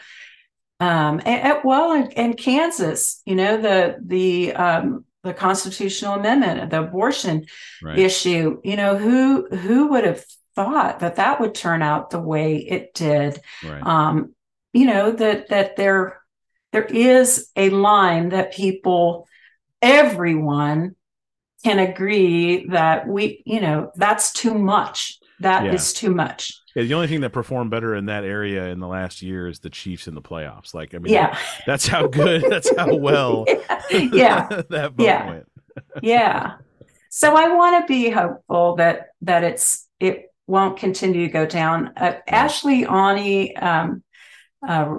um 0.81 1.21
and- 1.25 1.61
well 1.63 1.93
in, 1.93 2.11
in 2.13 2.35
kansas 2.35 3.23
you 3.25 3.37
know 3.37 3.61
the 3.61 3.99
the 4.05 4.53
um 4.55 5.05
the 5.23 5.35
constitutional 5.35 6.15
amendment 6.15 6.71
the 6.71 6.81
abortion 6.83 7.47
right. 7.83 7.99
issue 7.99 8.61
you 8.65 8.77
know 8.77 8.97
who 8.97 9.47
who 9.49 9.89
would 9.89 10.05
have 10.05 10.25
thought 10.55 11.01
that 11.01 11.17
that 11.17 11.41
would 11.41 11.55
turn 11.55 11.83
out 11.83 12.11
the 12.11 12.21
way 12.21 12.57
it 12.57 12.95
did 12.95 13.39
right. 13.63 13.83
um, 13.87 14.35
you 14.73 14.87
know 14.87 15.13
that 15.13 15.49
that 15.51 15.77
there 15.77 16.23
there 16.73 16.85
is 16.85 17.51
a 17.57 17.69
line 17.71 18.31
that 18.31 18.53
people 18.55 19.29
everyone 19.83 20.96
can 21.67 21.79
agree 21.79 22.67
that 22.69 23.07
we 23.15 23.43
you 23.45 23.61
know 23.61 23.91
that's 23.97 24.33
too 24.33 24.55
much 24.55 25.19
That 25.41 25.61
is 25.75 25.93
Yeah. 25.93 26.01
too 26.01 26.15
much 26.15 26.41
Yeah, 26.77 26.85
the 26.85 26.95
only 26.95 27.09
thing 27.09 27.23
that 27.23 27.33
performed 27.41 27.71
better 27.71 27.95
in 28.01 28.07
that 28.07 28.25
area 28.25 28.63
in 28.75 28.79
the 28.81 28.87
last 28.99 29.23
year 29.23 29.49
is 29.49 29.59
the 29.61 29.71
Chiefs 29.71 30.07
in 30.09 30.15
the 30.15 30.23
playoffs. 30.31 30.75
Like, 30.75 30.95
I 30.95 30.99
mean, 30.99 31.13
yeah 31.13 31.37
that's 31.67 31.87
how 31.95 32.07
good, 32.21 32.45
that's 32.53 32.71
how 32.81 32.95
well 33.09 33.45
yeah 33.91 34.47
that 34.75 34.93
vote 34.97 35.05
Yeah. 35.05 35.29
went. 35.31 35.47
yeah 36.03 36.39
so 37.11 37.27
i 37.43 37.47
want 37.61 37.75
to 37.83 37.87
be 37.97 38.11
hopeful 38.11 38.77
that 38.77 38.97
that 39.29 39.43
it's 39.51 39.67
it 40.01 40.17
won't 40.47 40.77
continue 40.79 41.27
to 41.27 41.33
go 41.33 41.45
down 41.47 41.79
uh, 41.97 42.15
Ashley 42.29 42.87
Aune 42.87 43.51
um 43.61 44.03
uh 44.67 44.99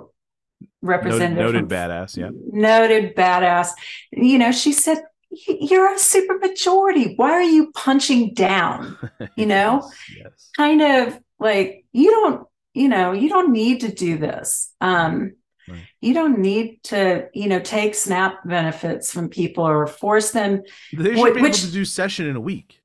Noted, 0.81 0.81
representative 0.81 1.37
noted 1.45 1.59
from 1.61 1.69
badass. 1.69 2.17
Yeah. 2.17 2.29
noted 2.51 3.15
badass. 3.15 3.69
You 4.11 4.37
know, 4.37 4.51
she 4.51 4.71
said, 4.73 4.97
"Y- 4.97 5.03
You're 5.29 5.93
a 5.93 5.99
super 5.99 6.37
majority. 6.37 7.13
Why 7.15 7.31
are 7.31 7.41
you 7.43 7.71
punching 7.73 8.33
down? 8.33 8.97
You 9.35 9.45
know? 9.45 9.81
Yes, 9.83 10.17
yes. 10.17 10.49
Kind 10.57 10.81
of 10.81 11.19
like, 11.39 11.85
you 11.91 12.09
don't, 12.11 12.47
you 12.73 12.87
know, 12.87 13.11
you 13.11 13.29
don't 13.29 13.51
need 13.51 13.81
to 13.81 13.91
do 13.91 14.17
this. 14.17 14.73
Um, 14.81 15.33
Right. 15.69 15.81
You 15.99 16.13
don't 16.13 16.39
need 16.39 16.81
to, 16.85 17.27
you 17.33 17.49
know, 17.49 17.59
take 17.59 17.93
SNAP 17.93 18.47
benefits 18.47 19.11
from 19.11 19.27
people 19.27 19.67
or 19.67 19.85
force 19.85 20.31
them. 20.31 20.61
They 20.93 21.13
should 21.13 21.33
Wh- 21.33 21.35
be 21.35 21.41
which- 21.41 21.57
able 21.59 21.67
to 21.67 21.71
do 21.73 21.83
session 21.83 22.25
in 22.25 22.37
a 22.37 22.39
week, 22.39 22.79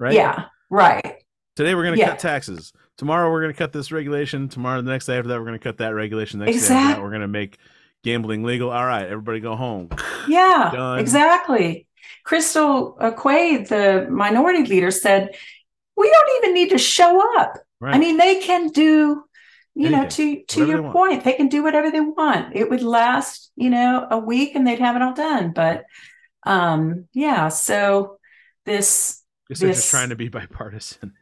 right? 0.00 0.12
Yeah, 0.12 0.46
right. 0.68 1.22
Today 1.54 1.76
we're 1.76 1.84
going 1.84 1.94
to 1.94 2.00
Yeah. 2.00 2.08
cut 2.10 2.18
taxes. 2.18 2.72
Tomorrow 2.98 3.30
we're 3.30 3.42
going 3.42 3.52
to 3.52 3.56
cut 3.58 3.72
this 3.72 3.92
regulation. 3.92 4.48
Tomorrow, 4.48 4.82
the 4.82 4.90
next 4.90 5.06
day 5.06 5.16
after 5.18 5.28
that, 5.28 5.38
we're 5.38 5.46
going 5.46 5.58
to 5.58 5.62
cut 5.62 5.78
that 5.78 5.90
regulation. 5.94 6.40
The 6.40 6.46
next 6.46 6.66
day 6.66 6.74
after 6.74 6.94
that, 6.96 7.02
we're 7.04 7.10
going 7.10 7.20
to 7.20 7.28
make 7.28 7.58
gambling 8.06 8.44
legal. 8.44 8.70
All 8.70 8.86
right, 8.86 9.04
everybody 9.06 9.40
go 9.40 9.56
home. 9.56 9.90
Yeah, 10.28 10.70
Done. 10.72 10.98
exactly. 11.00 11.86
Crystal 12.24 12.92
Quade, 13.16 13.66
the 13.68 14.06
minority 14.10 14.64
leader, 14.64 14.90
said, 14.90 15.34
"We 15.96 16.10
don't 16.10 16.30
even 16.44 16.54
need 16.54 16.70
to 16.70 16.78
show 16.78 17.20
up. 17.40 17.58
Right. 17.80 17.94
I 17.94 17.98
mean, 17.98 18.16
they 18.16 18.36
can 18.40 18.68
do, 18.68 19.24
you 19.74 19.90
know, 19.90 20.06
to 20.08 20.42
to 20.44 20.60
Whatever 20.60 20.66
they 20.66 20.72
your 20.72 20.82
want. 20.82 20.92
point, 20.94 21.24
they 21.24 21.32
can 21.34 21.48
do 21.48 21.62
whatever 21.62 21.90
they 21.90 22.00
want. 22.00 22.56
It 22.56 22.70
would 22.70 22.82
last, 22.82 23.52
you 23.56 23.70
know, 23.70 24.06
a 24.10 24.18
week 24.18 24.54
and 24.54 24.66
they'd 24.66 24.78
have 24.78 24.96
it 24.96 25.02
all 25.02 25.14
done. 25.14 25.52
But 25.52 25.84
um, 26.44 27.06
yeah, 27.12 27.48
so 27.48 28.18
this, 28.64 29.22
they're 29.48 29.68
this- 29.68 29.78
just 29.78 29.90
trying 29.90 30.08
to 30.10 30.16
be 30.16 30.28
bipartisan. 30.28 31.12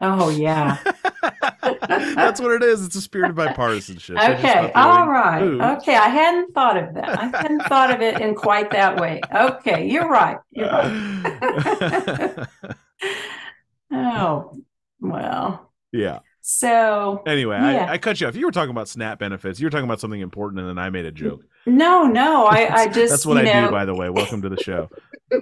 Oh 0.00 0.28
yeah, 0.30 0.78
That's 1.62 2.40
what 2.40 2.52
it 2.52 2.62
is. 2.62 2.84
It's 2.84 2.94
a 2.96 3.00
spirit 3.00 3.30
of 3.30 3.36
bipartisanship. 3.36 4.16
Okay, 4.16 4.26
All 4.26 4.62
right. 4.62 4.72
they 4.72 4.72
all 4.80 5.06
would- 5.06 5.12
right, 5.12 5.42
Ooh. 5.42 5.62
okay. 5.78 5.96
I 5.96 6.08
hadn't 6.08 6.52
thought 6.54 6.76
of 6.76 6.94
that. 6.94 7.18
I 7.18 7.24
hadn't 7.26 7.60
thought 7.64 7.90
of 7.90 8.00
it 8.00 8.20
in 8.20 8.34
quite 8.34 8.70
that 8.70 9.00
way. 9.00 9.20
Okay, 9.34 9.88
you're 9.88 10.08
right. 10.08 10.38
You're 10.50 10.68
right. 10.68 12.46
Oh 13.90 14.52
well, 15.00 15.72
yeah. 15.92 16.18
so 16.42 17.22
Anyway, 17.26 17.56
Yeah. 17.56 17.86
I, 17.88 17.92
I 17.94 17.98
cut 17.98 18.20
you 18.20 18.26
off. 18.26 18.36
You 18.36 18.44
were 18.46 18.52
talking 18.52 18.70
about 18.70 18.88
SNAP 18.88 19.18
benefits. 19.18 19.58
You 19.60 19.66
were 19.66 19.70
talking 19.70 19.84
about 19.86 20.00
something 20.00 20.20
important, 20.20 20.60
and 20.60 20.68
then 20.68 20.78
I 20.78 20.90
made 20.90 21.06
a 21.06 21.10
joke. 21.12 21.42
No, 21.64 22.04
no, 22.06 22.44
I, 22.46 22.82
I 22.82 22.88
just 22.92 23.10
That's 23.10 23.26
what 23.26 23.38
I 23.38 23.42
know, 23.44 23.66
do, 23.66 23.70
by 23.70 23.84
the 23.86 23.94
way. 23.94 24.10
Welcome 24.10 24.42
to 24.42 24.48
the 24.50 24.62
show. 24.62 24.90
uh, 25.32 25.36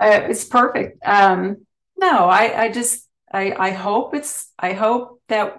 it's 0.00 0.44
perfect. 0.44 0.98
Um, 1.06 1.58
no, 1.98 2.24
I, 2.26 2.64
I 2.64 2.68
just, 2.72 3.08
I, 3.32 3.54
I 3.58 3.70
hope 3.70 4.14
it's, 4.14 4.50
I 4.58 4.72
hope 4.72 5.20
that 5.28 5.58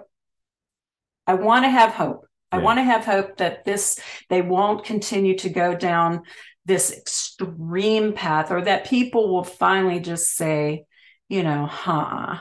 I 1.26 1.34
want 1.34 1.64
to 1.64 1.70
have 1.70 1.92
hope. 1.92 2.26
I 2.52 2.58
Yeah. 2.58 2.62
want 2.62 2.78
to 2.78 2.84
have 2.84 3.04
hope 3.04 3.38
that 3.38 3.64
this, 3.64 3.98
they 4.28 4.42
won't 4.42 4.84
continue 4.84 5.36
to 5.38 5.48
go 5.48 5.74
down 5.74 6.22
this 6.66 6.92
extreme 6.96 8.12
path 8.12 8.50
or 8.50 8.62
that 8.62 8.86
people 8.86 9.32
will 9.32 9.44
finally 9.44 10.00
just 10.00 10.34
say, 10.34 10.84
you 11.28 11.42
know, 11.42 11.66
huh, 11.66 12.36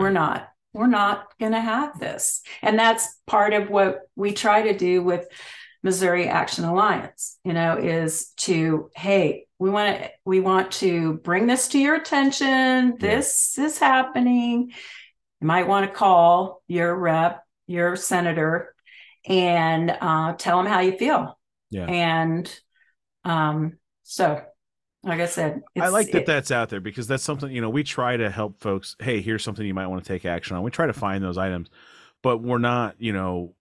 we're 0.00 0.10
not, 0.10 0.48
we're 0.72 0.86
not 0.86 1.26
going 1.38 1.52
to 1.52 1.60
have 1.60 1.98
this. 1.98 2.42
And 2.62 2.78
that's 2.78 3.20
part 3.26 3.52
of 3.52 3.68
what 3.68 4.00
we 4.16 4.32
try 4.32 4.62
to 4.62 4.78
do 4.78 5.02
with 5.02 5.26
Missouri 5.82 6.28
Action 6.28 6.64
Alliance, 6.64 7.38
you 7.44 7.52
know, 7.52 7.76
is 7.76 8.28
to, 8.38 8.90
hey, 8.96 9.47
we 9.58 9.70
want 9.70 9.96
to 9.98 10.10
we 10.24 10.40
want 10.40 10.72
to 10.72 11.14
bring 11.14 11.46
this 11.46 11.68
to 11.68 11.78
your 11.78 11.96
attention. 11.96 12.96
This 12.98 13.58
is 13.58 13.78
happening. 13.78 14.72
You 15.40 15.46
might 15.46 15.68
want 15.68 15.86
to 15.86 15.92
call 15.94 16.62
your 16.68 16.94
rep, 16.94 17.44
your 17.66 17.96
senator, 17.96 18.74
and 19.26 19.96
uh, 20.00 20.34
tell 20.34 20.58
them 20.58 20.66
how 20.66 20.80
you 20.80 20.96
feel. 20.96 21.38
Yeah. 21.70 21.86
And 21.86 22.60
um, 23.24 23.78
so, 24.02 24.42
like 25.02 25.20
I 25.20 25.26
said, 25.26 25.62
I 25.78 25.88
like 25.88 26.10
that 26.12 26.22
it- 26.22 26.26
that's 26.26 26.50
out 26.50 26.70
there 26.70 26.80
because 26.80 27.06
that's 27.06 27.22
something, 27.22 27.50
you 27.50 27.60
know, 27.60 27.70
we 27.70 27.84
try 27.84 28.16
to 28.16 28.30
help 28.30 28.60
folks. 28.60 28.96
Hey, 29.00 29.20
here's 29.20 29.44
something 29.44 29.66
you 29.66 29.74
might 29.74 29.86
want 29.86 30.02
to 30.04 30.08
take 30.08 30.24
action 30.24 30.56
on. 30.56 30.62
We 30.62 30.70
try 30.70 30.86
to 30.86 30.92
find 30.92 31.22
those 31.22 31.38
items, 31.38 31.68
but 32.22 32.38
we're 32.38 32.58
not, 32.58 32.96
you 32.98 33.12
know, 33.12 33.54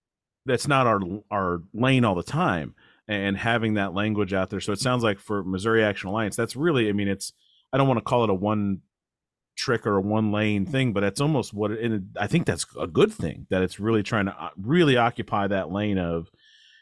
that's 0.45 0.67
not 0.67 0.87
our 0.87 1.01
our 1.29 1.61
lane 1.73 2.05
all 2.05 2.15
the 2.15 2.23
time. 2.23 2.75
And 3.09 3.37
having 3.37 3.75
that 3.75 3.93
language 3.93 4.33
out 4.33 4.49
there. 4.49 4.59
So 4.59 4.73
it 4.73 4.79
sounds 4.79 5.01
like 5.01 5.19
for 5.19 5.41
Missouri 5.43 5.81
Action 5.81 6.09
Alliance, 6.09 6.35
that's 6.35 6.57
really, 6.57 6.89
I 6.89 6.91
mean, 6.91 7.07
it's, 7.07 7.31
I 7.71 7.77
don't 7.77 7.87
want 7.87 7.99
to 7.99 8.03
call 8.03 8.25
it 8.25 8.29
a 8.29 8.33
one 8.33 8.81
trick 9.57 9.87
or 9.87 9.97
a 9.97 10.01
one 10.01 10.31
lane 10.31 10.65
thing, 10.65 10.93
but 10.93 11.03
it's 11.03 11.19
almost 11.19 11.53
what 11.53 11.71
it, 11.71 11.83
and 11.83 12.15
I 12.19 12.27
think 12.27 12.45
that's 12.45 12.65
a 12.79 12.87
good 12.87 13.11
thing 13.11 13.47
that 13.49 13.63
it's 13.63 13.79
really 13.79 14.03
trying 14.03 14.25
to 14.25 14.31
uh, 14.31 14.49
really 14.61 14.97
occupy 14.97 15.47
that 15.47 15.71
lane 15.71 15.97
of 15.97 16.29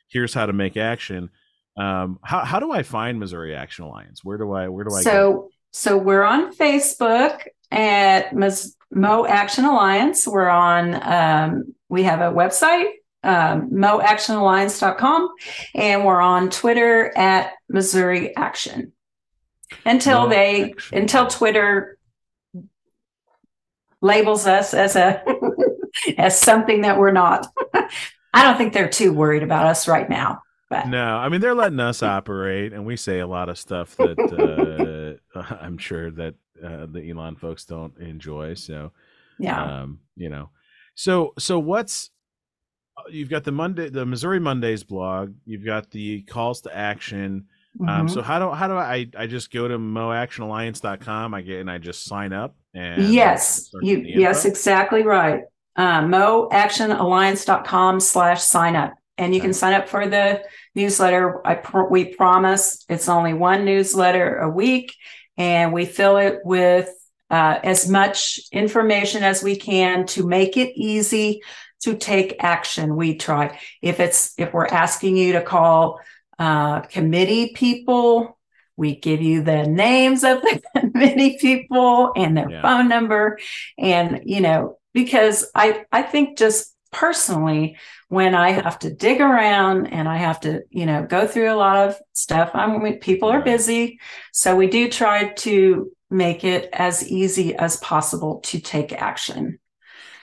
here's 0.09 0.33
how 0.33 0.45
to 0.45 0.53
make 0.53 0.77
action. 0.77 1.29
Um, 1.77 2.19
how, 2.23 2.45
how 2.45 2.59
do 2.59 2.71
I 2.71 2.83
find 2.83 3.19
Missouri 3.19 3.55
Action 3.55 3.85
Alliance? 3.85 4.23
Where 4.23 4.37
do 4.37 4.51
I, 4.51 4.67
where 4.67 4.83
do 4.83 4.93
I 4.93 5.03
go? 5.03 5.09
so 5.09 5.49
so 5.71 5.97
we're 5.97 6.23
on 6.23 6.55
Facebook 6.55 7.41
at 7.71 8.33
Ms. 8.33 8.75
Mo 8.91 9.25
Action 9.25 9.65
Alliance. 9.65 10.25
We're 10.25 10.47
on 10.47 10.95
um, 11.03 11.75
we 11.89 12.03
have 12.03 12.21
a 12.21 12.33
website, 12.33 12.91
um, 13.25 13.69
moactionalliance.com, 13.71 15.29
and 15.73 16.05
we're 16.05 16.21
on 16.21 16.49
Twitter 16.49 17.11
at 17.17 17.53
Missouri 17.67 18.35
Action. 18.35 18.93
Until 19.83 20.23
Mo 20.23 20.29
they 20.29 20.71
Action. 20.71 20.97
until 20.99 21.27
Twitter 21.27 21.97
labels 24.01 24.45
us 24.45 24.73
as 24.73 24.95
a 24.95 25.23
as 26.17 26.39
something 26.39 26.81
that 26.81 26.97
we're 26.97 27.11
not. 27.11 27.47
I 28.33 28.43
don't 28.43 28.57
think 28.57 28.73
they're 28.73 28.89
too 28.89 29.11
worried 29.11 29.43
about 29.43 29.65
us 29.65 29.87
right 29.87 30.09
now. 30.09 30.41
But 30.69 30.87
No, 30.87 31.17
I 31.17 31.29
mean 31.29 31.41
they're 31.41 31.55
letting 31.55 31.79
us 31.79 32.03
operate, 32.03 32.73
and 32.73 32.85
we 32.85 32.95
say 32.95 33.19
a 33.19 33.27
lot 33.27 33.49
of 33.49 33.57
stuff 33.57 33.95
that 33.97 35.19
uh, 35.35 35.41
I'm 35.61 35.77
sure 35.77 36.11
that 36.11 36.35
uh, 36.63 36.85
the 36.89 37.09
Elon 37.09 37.35
folks 37.35 37.65
don't 37.65 37.97
enjoy. 37.97 38.53
So, 38.53 38.91
yeah. 39.39 39.81
um, 39.81 39.99
you 40.15 40.29
know, 40.29 40.49
so 40.93 41.33
so 41.39 41.59
what's 41.59 42.11
you've 43.09 43.29
got 43.29 43.43
the 43.43 43.51
Monday, 43.51 43.89
the 43.89 44.05
Missouri 44.05 44.39
Mondays 44.39 44.83
blog. 44.83 45.33
You've 45.45 45.65
got 45.65 45.91
the 45.91 46.21
calls 46.23 46.61
to 46.61 46.75
action. 46.75 47.45
Um, 47.81 48.07
Mhm. 48.07 48.09
so 48.11 48.21
how 48.21 48.39
do 48.39 48.51
how 48.55 48.67
do 48.69 48.75
I 48.75 49.07
I 49.17 49.27
just 49.27 49.51
go 49.51 49.67
to 49.67 49.77
moactionalliance.com? 49.77 51.33
I 51.33 51.41
get 51.41 51.59
and 51.59 51.69
I 51.69 51.77
just 51.77 52.05
sign 52.05 52.31
up 52.31 52.55
and 52.73 53.03
yes 53.13 53.69
you 53.81 53.97
yes 54.05 54.45
exactly 54.45 55.03
right 55.03 55.41
uh, 55.77 56.01
moactionalliance.com 56.01 57.99
slash 57.99 58.41
sign 58.43 58.75
up 58.75 58.93
and 59.17 59.33
you 59.33 59.41
can 59.41 59.53
sign 59.53 59.73
up 59.73 59.87
for 59.87 60.07
the 60.07 60.41
newsletter 60.75 61.45
i 61.47 61.55
pr- 61.55 61.89
we 61.89 62.05
promise 62.15 62.83
it's 62.89 63.07
only 63.09 63.33
one 63.33 63.63
newsletter 63.65 64.37
a 64.37 64.49
week 64.49 64.93
and 65.37 65.71
we 65.73 65.85
fill 65.85 66.17
it 66.17 66.39
with 66.43 66.89
uh, 67.31 67.59
as 67.63 67.89
much 67.89 68.39
information 68.51 69.23
as 69.23 69.41
we 69.43 69.55
can 69.55 70.05
to 70.05 70.25
make 70.27 70.57
it 70.57 70.71
easy 70.75 71.41
to 71.83 71.95
take 71.95 72.37
action. 72.39 72.95
We 72.95 73.15
try. 73.15 73.59
If 73.81 73.99
it's 73.99 74.33
if 74.37 74.53
we're 74.53 74.67
asking 74.67 75.17
you 75.17 75.33
to 75.33 75.41
call 75.41 75.99
uh, 76.39 76.81
committee 76.81 77.53
people 77.53 78.37
we 78.77 78.93
give 78.97 79.21
you 79.21 79.41
the 79.41 79.63
names 79.65 80.25
of 80.25 80.41
the 80.41 80.61
committee 80.91 81.37
people 81.39 82.11
and 82.15 82.35
their 82.35 82.49
Yeah. 82.49 82.61
phone 82.61 82.89
number. 82.89 83.39
And 83.77 84.21
you 84.25 84.41
know 84.41 84.77
because 84.93 85.49
i 85.55 85.85
i 85.91 86.01
think 86.01 86.37
just 86.37 86.73
personally 86.91 87.77
when 88.07 88.33
i 88.35 88.51
have 88.51 88.79
to 88.79 88.93
dig 88.93 89.19
around 89.19 89.87
and 89.87 90.07
i 90.07 90.15
have 90.17 90.39
to 90.41 90.61
you 90.69 90.85
know 90.85 91.05
go 91.05 91.27
through 91.27 91.51
a 91.51 91.55
lot 91.55 91.87
of 91.89 91.97
stuff 92.13 92.51
i 92.53 92.65
mean 92.67 92.99
people 92.99 93.29
are 93.29 93.41
busy. 93.41 93.99
So 94.31 94.55
we 94.55 94.67
do 94.67 94.89
try 94.89 95.29
to 95.29 95.91
make 96.09 96.43
it 96.43 96.69
as 96.71 97.05
easy 97.09 97.55
as 97.55 97.77
possible 97.77 98.39
to 98.45 98.59
take 98.59 98.91
action 98.93 99.59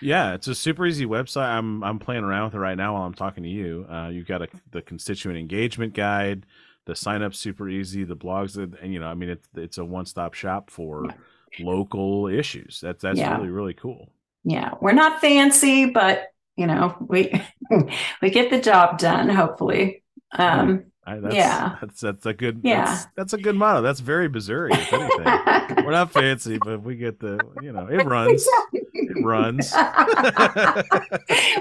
Yeah, 0.03 0.35
it's 0.35 0.49
a 0.49 0.55
super 0.55 0.87
easy 0.87 1.07
website. 1.07 1.49
I'm 1.49 1.83
I'm 1.85 1.99
playing 1.99 2.25
around 2.25 2.47
with 2.47 2.55
it 2.55 2.59
right 2.59 2.77
now 2.77 2.95
while 2.95 3.05
I'm 3.05 3.15
talking 3.15 3.45
to 3.45 3.49
you. 3.49 3.87
Uh, 3.89 4.09
you've 4.09 4.27
got 4.27 4.43
a, 4.43 4.49
the 4.73 4.83
constituent 4.83 5.39
engagement 5.39 5.95
guide, 5.95 6.47
the 6.87 6.97
sign 6.97 7.23
up 7.23 7.35
super 7.35 7.69
easy, 7.69 8.05
the 8.05 8.17
blogs, 8.17 8.55
that, 8.55 8.79
and 8.81 8.93
you 8.93 8.99
know, 9.01 9.07
I 9.07 9.15
mean, 9.15 9.31
it's 9.31 9.49
it's 9.55 9.79
a 9.79 9.85
one 9.85 10.07
stop 10.07 10.35
shop 10.35 10.71
for 10.71 11.15
local 11.59 12.27
issues. 12.29 12.81
That's 12.81 13.03
that's 13.03 13.19
Yeah. 13.19 13.37
really 13.37 13.51
really 13.51 13.75
cool. 13.75 14.11
yeah 14.45 14.75
we're 14.81 14.93
not 14.93 15.21
fancy 15.21 15.87
but 15.87 16.29
you 16.57 16.67
know 16.67 16.97
we 17.09 17.33
we 18.23 18.31
get 18.31 18.51
the 18.51 18.61
job 18.61 18.99
done 18.99 19.29
hopefully 19.29 20.03
um 20.39 20.85
I, 21.05 21.19
that's, 21.19 21.35
Yeah. 21.35 21.77
that's 21.81 22.01
that's 22.01 22.27
a 22.27 22.33
good 22.33 22.61
Yeah. 22.63 22.85
that's, 22.85 23.07
that's 23.17 23.33
a 23.33 23.39
good 23.39 23.57
motto. 23.57 23.83
That's 23.83 23.99
very 24.01 24.29
Missouri. 24.29 24.71
If 24.73 24.93
anything, 24.93 25.85
we're 25.85 25.91
not 25.93 26.13
fancy, 26.13 26.59
but 26.59 26.83
we 26.83 26.95
get 26.97 27.19
the 27.19 27.41
you 27.61 27.73
know 27.73 27.87
it 27.89 28.05
runs. 28.05 28.47
It 28.73 29.25
runs. 29.25 29.73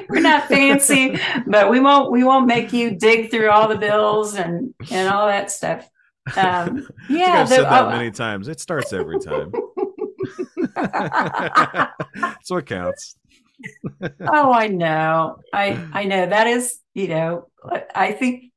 We're 0.10 0.22
not 0.22 0.48
fancy, 0.48 1.18
but 1.48 1.70
we 1.72 1.80
won't 1.80 2.12
we 2.12 2.24
won't 2.24 2.46
make 2.48 2.72
you 2.72 2.92
dig 2.92 3.32
through 3.32 3.50
all 3.50 3.68
the 3.68 3.78
bills 3.78 4.36
and 4.36 4.74
and 4.92 5.10
all 5.10 5.26
that 5.28 5.50
stuff. 5.52 5.90
Um, 6.38 6.88
yeah, 7.10 7.42
I've 7.42 7.50
the- 7.50 7.56
said 7.56 7.64
that 7.66 7.86
oh, 7.86 7.90
many 7.90 8.12
times. 8.12 8.48
It 8.48 8.60
starts 8.60 8.94
every 8.94 9.20
time. 9.20 9.52
That's 10.76 12.50
what 12.50 12.66
counts. 12.68 13.16
oh, 14.22 14.52
I 14.52 14.68
know. 14.68 15.38
I 15.54 15.84
I 15.94 16.04
know 16.06 16.28
that 16.28 16.48
is 16.48 16.80
you 16.94 17.08
know 17.08 17.48
I 17.96 18.12
think 18.12 18.51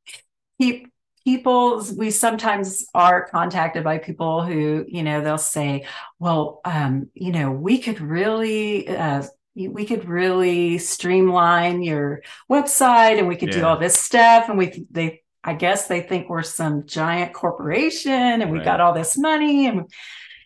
pe- 0.61 0.85
people 1.25 1.85
we 1.97 2.11
sometimes 2.11 2.85
are 2.95 3.27
contacted 3.29 3.85
by 3.85 3.99
people 3.99 4.43
who 4.45 4.85
you 4.89 5.03
know 5.03 5.21
they'll 5.23 5.39
say, 5.39 5.87
well, 6.19 6.61
um, 6.65 7.11
you 7.15 7.33
know, 7.33 7.51
we 7.51 7.79
could 7.79 8.01
really. 8.01 8.89
Uh, 8.89 9.23
we 9.57 9.87
could 9.87 10.05
really 10.09 10.79
streamline 10.79 11.81
your 11.85 12.23
website 12.51 13.19
and 13.21 13.29
we 13.29 13.37
could 13.37 13.51
do 13.51 13.65
all 13.65 13.79
this 13.79 13.95
stuff 13.95 14.49
and 14.49 14.59
we 14.59 14.85
they 14.91 15.23
i 15.45 15.55
guess 15.55 15.87
they 15.87 16.01
think 16.01 16.29
we're 16.29 16.43
some 16.43 16.85
giant 16.87 17.33
corporation 17.33 18.11
and 18.13 18.51
we 18.51 18.59
Right. 18.59 18.65
got 18.65 18.81
all 18.81 18.93
this 18.93 19.17
money 19.17 19.69
and 19.69 19.89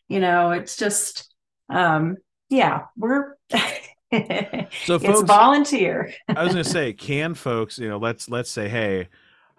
you 0.08 0.20
know 0.20 0.50
it's 0.50 0.76
just 0.76 1.32
um 1.70 2.16
yeah 2.50 2.82
we're 2.98 3.36
So 4.82 4.98
it's 5.00 5.20
volunteer 5.22 6.12
I 6.34 6.42
was 6.44 6.52
going 6.52 6.64
to 6.64 6.70
say, 6.70 6.92
can 6.92 7.34
folks, 7.34 7.78
you 7.78 7.88
know, 7.88 7.98
let's 7.98 8.28
let's 8.28 8.50
say, 8.50 8.68
hey, 8.68 9.08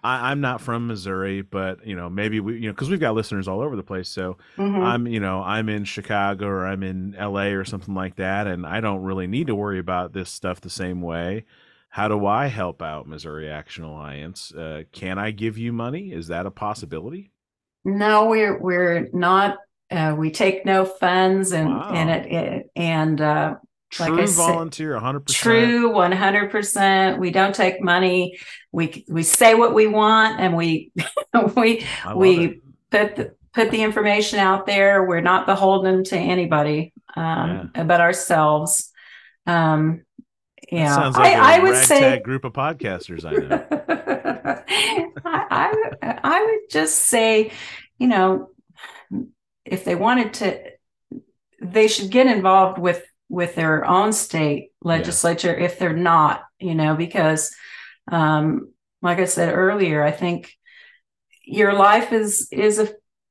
I, 0.02 0.30
I'm 0.30 0.40
not 0.40 0.60
from 0.60 0.86
Missouri, 0.86 1.42
but 1.42 1.86
you 1.86 1.96
know, 1.96 2.08
maybe 2.10 2.40
we, 2.40 2.54
you 2.54 2.68
know, 2.68 2.72
because 2.72 2.90
we've 2.90 3.00
got 3.00 3.14
listeners 3.14 3.48
all 3.48 3.60
over 3.60 3.76
the 3.76 3.82
place. 3.82 4.08
So 4.08 4.38
Mhm. 4.56 4.78
I'm, 4.78 5.06
you 5.06 5.20
know, 5.20 5.42
I'm 5.42 5.68
in 5.68 5.84
Chicago 5.84 6.46
or 6.46 6.66
I'm 6.66 6.82
in 6.82 7.14
LA 7.16 7.52
or 7.54 7.64
something 7.64 7.94
like 7.94 8.16
that, 8.16 8.46
and 8.46 8.66
I 8.66 8.80
don't 8.80 9.02
really 9.02 9.26
need 9.26 9.46
to 9.48 9.54
worry 9.54 9.78
about 9.78 10.12
this 10.12 10.30
stuff 10.30 10.60
the 10.60 10.70
same 10.70 11.02
way. 11.02 11.44
How 11.90 12.08
do 12.08 12.26
I 12.26 12.46
help 12.46 12.82
out 12.82 13.08
Missouri 13.08 13.48
Action 13.50 13.84
Alliance? 13.84 14.52
Uh, 14.52 14.84
can 14.92 15.18
I 15.18 15.32
give 15.32 15.58
you 15.58 15.72
money? 15.72 16.12
Is 16.12 16.28
that 16.28 16.46
a 16.46 16.50
possibility? 16.50 17.32
no 17.84 18.26
we're 18.26 18.58
we're 18.58 19.08
not 19.12 19.58
uh, 19.90 20.14
we 20.16 20.30
take 20.30 20.64
no 20.64 20.84
funds 20.84 21.52
and 21.52 21.68
Wow. 21.68 21.90
and 21.90 22.10
it, 22.10 22.26
it 22.32 22.70
and 22.76 23.20
uh 23.20 23.56
True 23.90 24.26
said, 24.26 24.36
volunteer, 24.36 24.98
100%. 24.98 25.26
True, 25.26 25.90
one 25.92 26.12
hundred 26.12 26.50
percent. 26.50 27.18
We 27.18 27.30
don't 27.30 27.54
take 27.54 27.82
money. 27.82 28.38
We 28.72 29.04
we 29.08 29.22
say 29.24 29.54
what 29.54 29.74
we 29.74 29.86
want, 29.88 30.40
and 30.40 30.56
we 30.56 30.92
we 31.56 31.84
we 32.14 32.44
it. 32.44 32.62
put 32.90 33.16
the, 33.16 33.34
put 33.52 33.70
the 33.70 33.82
information 33.82 34.38
out 34.38 34.66
there. 34.66 35.04
We're 35.04 35.20
not 35.20 35.46
beholden 35.46 36.04
to 36.04 36.16
anybody 36.16 36.92
um, 37.16 37.70
but 37.74 38.00
ourselves. 38.00 38.90
Um, 39.46 40.04
Yeah, 40.70 40.94
sounds 40.94 41.16
like 41.16 41.34
I, 41.34 41.56
a 41.56 41.58
I 41.58 41.58
would 41.58 41.76
say 41.76 42.20
group 42.20 42.44
of 42.44 42.52
podcasters 42.52 43.24
I 43.24 43.32
know. 43.32 43.66
I, 45.24 45.94
I, 46.02 46.20
I 46.22 46.44
would 46.44 46.70
just 46.70 46.96
say, 46.96 47.50
you 47.98 48.06
know, 48.06 48.50
if 49.64 49.84
they 49.84 49.96
wanted 49.96 50.34
to, 50.34 50.60
they 51.60 51.88
should 51.88 52.10
get 52.10 52.26
involved 52.26 52.78
with 52.78 53.02
with 53.30 53.54
their 53.54 53.84
own 53.86 54.12
state 54.12 54.72
legislature 54.82 55.56
if 55.56 55.78
they're 55.78 55.92
not, 55.96 56.42
you 56.58 56.74
know, 56.74 56.94
because, 56.96 57.54
um, 58.10 58.72
like 59.00 59.20
I 59.20 59.24
said 59.24 59.54
earlier, 59.54 60.02
I 60.02 60.10
think 60.10 60.52
your 61.44 61.72
life 61.72 62.12
is 62.12 62.48
is 62.50 62.78
a, 62.80 62.88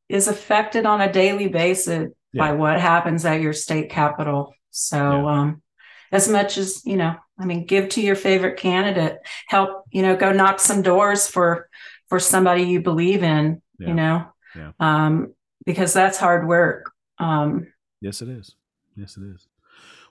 is 0.07 0.27
affected 0.27 0.85
on 0.85 1.01
a 1.01 1.11
daily 1.11 1.49
basis 1.49 2.09
Yeah. 2.31 2.43
by 2.43 2.51
what 2.53 2.79
happens 2.79 3.25
at 3.25 3.41
your 3.41 3.53
state 3.53 3.89
capital. 3.91 4.53
So, 4.71 4.97
Yeah. 4.97 5.31
um, 5.41 5.61
as 6.11 6.29
much 6.29 6.57
as 6.57 6.83
you 6.85 6.95
know, 6.95 7.15
I 7.37 7.45
mean, 7.45 7.65
give 7.65 7.89
to 7.89 8.01
your 8.01 8.15
favorite 8.15 8.57
candidate, 8.57 9.17
help, 9.47 9.83
you 9.91 10.01
know, 10.01 10.15
go 10.15 10.31
knock 10.31 10.59
some 10.61 10.81
doors 10.81 11.27
for 11.27 11.67
for 12.07 12.19
somebody 12.19 12.63
you 12.63 12.81
believe 12.81 13.21
in, 13.21 13.61
Yeah. 13.77 13.87
you 13.89 13.93
know, 13.93 14.25
Yeah. 14.55 14.71
um, 14.79 15.33
because 15.65 15.91
that's 15.93 16.17
hard 16.17 16.47
work. 16.47 16.91
Um, 17.17 17.67
Yes, 18.01 18.21
it 18.21 18.29
is. 18.29 18.55
Yes, 18.95 19.17
it 19.17 19.23
is. 19.23 19.48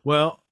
Well, 0.04 0.42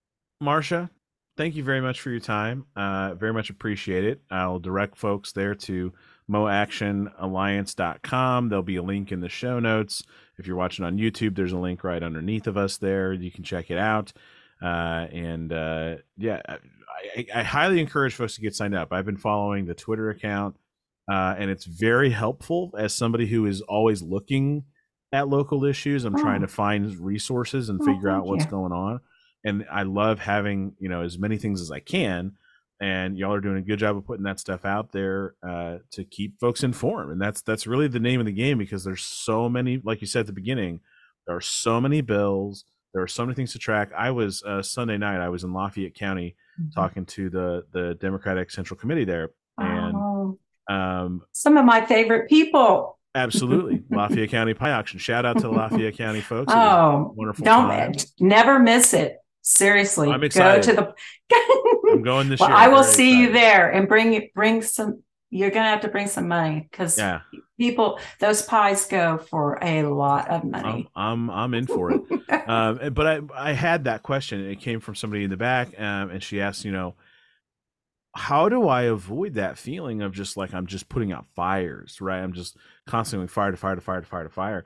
Marsha, 0.43 0.91
thank 1.37 1.55
you 1.57 1.63
very 1.65 1.81
much 1.81 2.01
for 2.01 2.11
your 2.11 2.21
time. 2.21 2.67
Uh, 2.77 3.15
very 3.15 3.33
much 3.33 3.51
appreciate 3.51 4.05
it. 4.05 4.21
I'll 4.31 4.59
direct 4.59 4.97
folks 4.97 5.33
there 5.33 5.55
to 5.55 5.93
moactionalliance.com. 6.31 8.49
There'll 8.49 8.63
be 8.63 8.77
a 8.77 8.83
link 8.83 9.13
in 9.13 9.21
the 9.21 9.29
show 9.29 9.59
notes. 9.61 10.03
If 10.39 10.47
you're 10.47 10.57
watching 10.57 10.85
on 10.85 10.99
YouTube, 10.99 11.37
there's 11.37 11.53
a 11.53 11.59
link 11.59 11.85
right 11.85 12.03
underneath 12.03 12.47
of 12.47 12.57
us 12.57 12.79
there. 12.79 13.13
You 13.13 13.31
can 13.31 13.45
check 13.45 13.71
it 13.71 13.79
out. 13.79 14.13
Uh, 14.63 15.07
and 15.13 15.53
uh, 15.53 15.97
yeah, 16.17 16.41
I, 16.49 16.59
I, 17.35 17.43
highly 17.43 17.79
encourage 17.79 18.15
folks 18.15 18.37
to 18.37 18.41
get 18.41 18.55
signed 18.55 18.75
up. 18.75 18.91
I've 18.91 19.05
been 19.05 19.19
following 19.19 19.67
the 19.67 19.75
Twitter 19.75 20.09
account, 20.09 20.57
uh, 21.13 21.35
and 21.39 21.51
it's 21.51 21.67
very 21.67 22.09
helpful 22.11 22.75
as 22.79 22.95
somebody 22.95 23.27
who 23.27 23.45
is 23.45 23.61
always 23.61 24.01
looking 24.01 24.65
at 25.13 25.29
local 25.29 25.63
issues. 25.67 26.07
I'm 26.07 26.17
trying 26.17 26.43
Oh. 26.43 26.47
to 26.47 26.53
find 26.53 26.97
resources 26.99 27.69
and 27.69 27.79
Oh, 27.83 27.85
figure 27.85 28.09
out 28.09 28.25
what's 28.27 28.47
you. 28.47 28.51
going 28.51 28.73
on. 28.73 29.01
And 29.47 29.65
I 29.73 29.85
love 29.85 30.19
having, 30.19 30.75
you 30.79 30.89
know, 30.89 31.03
as 31.03 31.19
many 31.19 31.39
things 31.39 31.61
as 31.61 31.71
I 31.71 31.81
can. 31.81 32.33
And 32.81 33.17
y'all 33.17 33.33
are 33.33 33.41
doing 33.41 33.57
a 33.57 33.63
good 33.63 33.79
job 33.79 33.97
of 33.97 34.05
putting 34.05 34.25
that 34.25 34.39
stuff 34.41 34.67
out 34.67 34.93
there 34.93 35.35
uh, 35.49 35.77
to 35.93 36.05
keep 36.05 36.39
folks 36.39 36.63
informed. 36.63 37.11
And 37.13 37.21
that's 37.21 37.41
that's 37.41 37.67
really 37.67 37.89
the 37.89 38.01
name 38.01 38.21
of 38.21 38.27
the 38.27 38.33
game 38.33 38.59
because 38.59 38.85
there's 38.85 39.03
so 39.05 39.49
many, 39.49 39.81
like 39.83 40.03
you 40.03 40.07
said 40.07 40.21
at 40.21 40.27
the 40.27 40.33
beginning, 40.33 40.81
there 41.27 41.37
are 41.37 41.41
so 41.41 41.81
many 41.81 42.03
bills. 42.03 42.65
There 42.93 43.03
are 43.03 43.09
so 43.09 43.25
many 43.25 43.35
things 43.35 43.53
to 43.53 43.59
track. 43.59 43.91
I 43.97 44.11
was 44.11 44.43
uh, 44.43 44.61
Sunday 44.63 44.99
night. 44.99 45.21
I 45.21 45.29
was 45.31 45.43
in 45.45 45.53
Lafayette 45.55 45.95
County 45.95 46.37
talking 46.75 47.07
to 47.07 47.31
the 47.31 47.65
the 47.73 47.95
Democratic 47.95 48.51
Central 48.51 48.79
Committee 48.79 49.05
there, 49.05 49.31
and 49.59 49.95
Oh, 49.97 50.39
um, 50.69 51.23
some 51.33 51.57
of 51.57 51.65
my 51.65 51.85
favorite 51.87 52.29
people. 52.29 52.99
absolutely 53.15 53.85
Lafayette 53.91 54.31
County 54.31 54.53
Pie 54.55 54.73
Auction. 54.73 54.99
Shout 54.99 55.25
out 55.25 55.37
to 55.37 55.43
the 55.43 55.51
Lafayette 55.51 55.97
County 55.97 56.21
folks. 56.21 56.53
It 56.53 56.57
Oh, 56.59 57.13
wonderful 57.17 57.45
don't 57.45 57.69
time. 57.69 57.93
never 58.21 58.59
miss 58.59 58.93
it. 58.93 59.17
Seriously, 59.49 60.11
I'm 60.11 60.21
go 60.21 60.61
to 60.61 60.73
the. 60.73 60.93
I'm 61.93 62.03
going 62.03 62.29
this 62.29 62.41
well, 62.41 62.49
year. 62.49 62.59
I 62.59 62.67
will 62.67 62.83
Very 62.83 62.95
see 62.95 63.21
you 63.21 63.33
there 63.33 63.71
and 63.71 63.87
bring 63.87 64.29
bring 64.35 64.61
some. 64.61 65.05
You're 65.31 65.51
gonna 65.51 65.69
have 65.69 65.83
to 65.83 65.89
bring 65.89 66.09
some 66.09 66.27
money 66.27 66.67
because 66.69 66.99
Yeah, 66.99 67.21
people 67.57 68.01
those 68.19 68.43
pies 68.43 68.87
go 68.87 69.19
for 69.19 69.61
a 69.63 69.85
lot 69.85 70.29
of 70.31 70.43
I'm 70.43 70.51
money. 70.51 70.91
I'm 70.97 71.31
I'm 71.31 71.55
in 71.55 71.69
for 71.69 71.93
it. 71.93 72.01
um, 72.49 72.93
but 72.93 73.07
I 73.07 73.21
I 73.37 73.53
had 73.53 73.85
that 73.85 74.03
question. 74.03 74.51
It 74.51 74.61
came 74.61 74.81
from 74.81 74.97
somebody 74.97 75.23
in 75.23 75.31
the 75.31 75.37
back, 75.37 75.79
um, 75.79 76.11
and 76.11 76.21
she 76.21 76.41
asked, 76.41 76.65
you 76.65 76.73
know, 76.73 76.97
how 78.17 78.49
do 78.49 78.67
I 78.67 78.83
avoid 78.83 79.35
that 79.35 79.59
feeling 79.59 80.03
of 80.03 80.13
just 80.13 80.37
like 80.37 80.55
I'm 80.55 80.67
just 80.67 80.89
putting 80.89 81.13
out 81.13 81.27
fires, 81.37 82.01
right? 82.01 82.21
I'm 82.21 82.33
just 82.33 82.57
constantly 82.85 83.29
fire 83.29 83.53
to 83.53 83.57
fire 83.57 83.77
to 83.77 83.81
fire 83.81 84.01
to 84.01 84.07
fire 84.07 84.25
to 84.25 84.31
fire. 84.31 84.65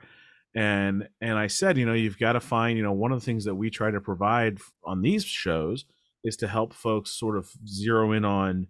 And 0.55 1.07
and 1.21 1.37
I 1.37 1.47
said, 1.47 1.77
you 1.77 1.85
know, 1.85 1.93
you've 1.93 2.19
got 2.19 2.33
to 2.33 2.39
find, 2.39 2.77
you 2.77 2.83
know, 2.83 2.91
one 2.91 3.11
of 3.11 3.19
the 3.19 3.25
things 3.25 3.45
that 3.45 3.55
we 3.55 3.69
try 3.69 3.91
to 3.91 4.01
provide 4.01 4.59
on 4.83 5.01
these 5.01 5.23
shows 5.23 5.85
is 6.23 6.35
to 6.37 6.47
help 6.47 6.73
folks 6.73 7.11
sort 7.11 7.37
of 7.37 7.49
zero 7.67 8.11
in 8.11 8.25
on 8.25 8.67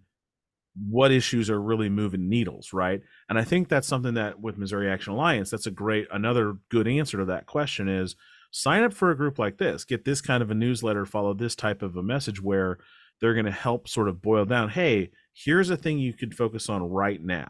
what 0.88 1.12
issues 1.12 1.50
are 1.50 1.60
really 1.60 1.88
moving 1.88 2.28
needles, 2.28 2.72
right? 2.72 3.02
And 3.28 3.38
I 3.38 3.44
think 3.44 3.68
that's 3.68 3.88
something 3.88 4.14
that 4.14 4.40
with 4.40 4.56
Missouri 4.56 4.90
Action 4.90 5.12
Alliance, 5.12 5.50
that's 5.50 5.66
a 5.66 5.70
great 5.70 6.06
another 6.10 6.56
good 6.70 6.88
answer 6.88 7.18
to 7.18 7.24
that 7.26 7.46
question 7.46 7.88
is 7.88 8.16
sign 8.52 8.82
up 8.82 8.94
for 8.94 9.10
a 9.10 9.16
group 9.16 9.38
like 9.38 9.58
this, 9.58 9.84
get 9.84 10.04
this 10.04 10.20
kind 10.20 10.42
of 10.42 10.50
a 10.50 10.54
newsletter, 10.54 11.04
follow 11.04 11.34
this 11.34 11.54
type 11.54 11.82
of 11.82 11.96
a 11.96 12.02
message 12.02 12.40
where 12.40 12.78
they're 13.20 13.34
going 13.34 13.46
to 13.46 13.52
help 13.52 13.88
sort 13.88 14.08
of 14.08 14.22
boil 14.22 14.44
down, 14.44 14.68
hey, 14.68 15.10
here's 15.32 15.70
a 15.70 15.76
thing 15.76 15.98
you 15.98 16.12
could 16.12 16.34
focus 16.34 16.68
on 16.68 16.82
right 16.82 17.22
now. 17.22 17.48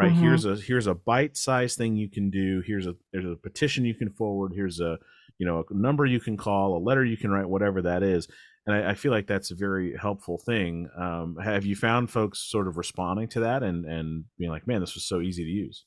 Right 0.00 0.12
Mhm. 0.12 0.20
here's 0.20 0.44
a 0.44 0.56
here's 0.56 0.86
a 0.86 0.94
bite-sized 0.94 1.76
thing 1.76 1.96
you 1.96 2.08
can 2.08 2.30
do. 2.30 2.62
Here's 2.66 2.86
a 2.86 2.94
there's 3.12 3.24
a 3.24 3.36
petition 3.36 3.84
you 3.84 3.94
can 3.94 4.10
forward. 4.10 4.52
Here's 4.54 4.80
a 4.80 4.98
you 5.38 5.46
know 5.46 5.64
a 5.68 5.74
number 5.74 6.06
you 6.06 6.20
can 6.20 6.36
call, 6.36 6.76
a 6.76 6.78
letter 6.78 7.04
you 7.04 7.16
can 7.16 7.30
write, 7.30 7.48
whatever 7.48 7.82
that 7.82 8.02
is 8.02 8.28
and 8.66 8.74
I, 8.74 8.90
I 8.90 8.94
feel 8.94 9.10
like 9.10 9.26
that's 9.26 9.50
a 9.50 9.54
very 9.54 9.96
helpful 9.96 10.38
thing. 10.38 10.88
Um, 10.96 11.36
have 11.42 11.64
you 11.64 11.74
found 11.76 12.10
folks 12.10 12.38
sort 12.38 12.68
of 12.68 12.76
responding 12.76 13.28
to 13.28 13.40
that 13.40 13.62
and 13.62 13.84
and 13.84 14.24
being 14.38 14.50
like, 14.50 14.66
man, 14.66 14.80
this 14.80 14.94
was 14.94 15.06
so 15.06 15.20
easy 15.20 15.44
to 15.44 15.50
use? 15.50 15.84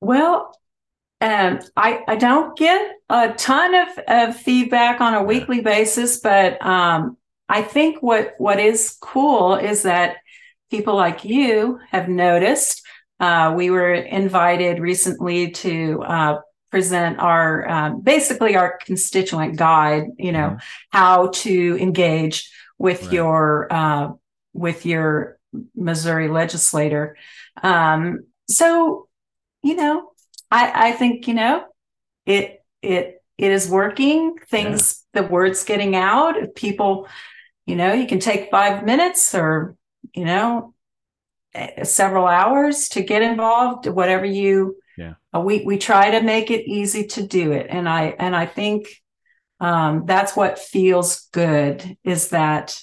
Well, 0.00 0.52
um, 1.20 1.60
I 1.76 2.04
I 2.06 2.16
don't 2.16 2.56
get 2.56 2.96
a 3.08 3.32
ton 3.32 3.74
of, 3.74 3.88
of 4.06 4.36
feedback 4.36 5.00
on 5.00 5.14
a 5.14 5.22
weekly 5.22 5.60
basis, 5.60 6.20
but 6.20 6.64
um, 6.64 7.16
I 7.48 7.62
think 7.62 8.02
what 8.02 8.34
what 8.38 8.60
is 8.60 8.96
cool 9.00 9.54
is 9.54 9.82
that 9.82 10.16
people 10.70 10.94
like 10.94 11.24
you 11.24 11.80
have 11.90 12.08
noticed. 12.08 12.82
Uh, 13.20 13.52
we 13.56 13.70
were 13.70 13.94
invited 13.94 14.78
recently 14.80 15.50
to 15.50 16.02
uh, 16.04 16.40
present 16.70 17.18
our 17.18 17.68
um, 17.68 18.00
basically 18.00 18.56
our 18.56 18.78
constituent 18.84 19.56
guide. 19.56 20.04
You 20.18 20.32
know 20.32 20.50
Mhm. 20.50 20.60
how 20.90 21.28
to 21.28 21.78
engage 21.80 22.50
with 22.78 23.02
Right. 23.02 23.12
your 23.12 23.68
uh, 23.72 24.08
with 24.52 24.86
your 24.86 25.38
Missouri 25.74 26.28
legislator. 26.28 27.16
Um, 27.62 28.26
so 28.48 29.08
you 29.62 29.74
know 29.76 30.10
I, 30.50 30.88
I 30.90 30.92
think 30.92 31.26
you 31.28 31.34
know 31.34 31.64
it 32.26 32.62
it 32.82 33.22
it 33.38 33.50
is 33.52 33.68
working. 33.68 34.36
Things 34.50 35.04
the 35.12 35.22
word's 35.22 35.64
getting 35.64 35.96
out. 35.96 36.36
If 36.36 36.54
People, 36.54 37.08
you 37.66 37.76
know, 37.76 37.92
you 37.92 38.06
can 38.06 38.20
take 38.20 38.50
five 38.50 38.84
minutes 38.84 39.34
or 39.34 39.74
you 40.14 40.24
know 40.24 40.74
several 41.84 42.26
hours 42.26 42.88
to 42.90 43.02
get 43.02 43.22
involved. 43.22 43.86
Whatever 43.86 44.26
you, 44.26 44.76
Yeah. 44.96 45.14
uh, 45.34 45.40
we 45.40 45.64
we 45.64 45.78
try 45.78 46.10
to 46.10 46.20
make 46.22 46.50
it 46.50 46.66
easy 46.68 47.06
to 47.08 47.26
do 47.26 47.52
it, 47.52 47.66
and 47.70 47.88
I 47.88 48.14
and 48.18 48.34
I 48.36 48.46
think 48.46 48.88
um, 49.60 50.04
that's 50.06 50.36
what 50.36 50.58
feels 50.58 51.28
good 51.32 51.96
is 52.04 52.28
that 52.28 52.80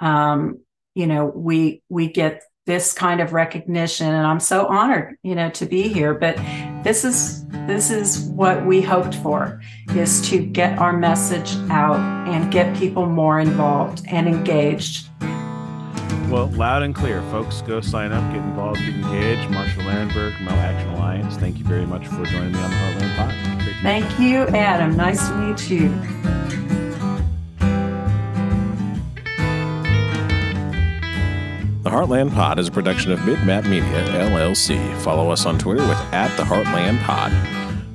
um, 0.00 0.60
you 0.94 1.06
know 1.06 1.24
we 1.26 1.82
we 1.88 2.08
get 2.12 2.42
this 2.66 2.92
kind 2.92 3.20
of 3.20 3.32
recognition 3.32 4.08
and 4.12 4.26
i'm 4.26 4.40
so 4.40 4.66
honored 4.66 5.16
you 5.22 5.36
know 5.36 5.48
to 5.50 5.66
be 5.66 5.82
here 5.82 6.14
but 6.14 6.34
this 6.82 7.04
is 7.04 7.46
this 7.68 7.90
is 7.92 8.22
what 8.30 8.66
we 8.66 8.82
hoped 8.82 9.14
for 9.16 9.60
is 9.94 10.20
to 10.28 10.38
get 10.44 10.76
our 10.80 10.92
message 10.92 11.54
out 11.70 12.00
and 12.28 12.50
get 12.50 12.76
people 12.76 13.06
more 13.06 13.38
involved 13.38 14.02
and 14.08 14.26
engaged 14.26 15.08
Well, 16.30 16.48
loud 16.48 16.82
and 16.82 16.94
clear, 16.94 17.22
folks. 17.30 17.62
Go 17.62 17.80
sign 17.80 18.12
up, 18.12 18.22
get 18.32 18.42
involved, 18.42 18.80
get 18.80 18.94
engaged. 18.94 19.48
Marsha 19.50 19.82
Lerenberg, 19.82 20.40
Mo 20.40 20.50
Action 20.50 20.88
Alliance. 20.90 21.36
Thank 21.36 21.58
you 21.58 21.64
very 21.64 21.86
much 21.86 22.06
for 22.08 22.24
joining 22.24 22.52
me 22.52 22.58
on 22.58 22.70
the 22.70 22.76
Heartland 22.76 23.16
Pod. 23.16 23.34
Great 23.58 23.60
to 23.60 23.68
you. 23.68 23.82
thank 23.82 24.18
you 24.18 24.46
adam 24.56 24.96
nice 24.96 25.28
to 25.28 25.34
meet 25.36 25.70
you 25.70 25.88
The 31.86 31.92
Heartland 31.92 32.34
Pod 32.34 32.58
is 32.58 32.66
a 32.66 32.72
production 32.72 33.12
of 33.12 33.20
Midmap 33.20 33.68
Media, 33.68 34.04
LLC. 34.08 34.76
Follow 35.02 35.30
us 35.30 35.46
on 35.46 35.56
Twitter 35.56 35.86
with 35.86 35.98
at 36.12 36.36
the 36.36 36.42
Heartland 36.42 37.00
Pod. 37.04 37.32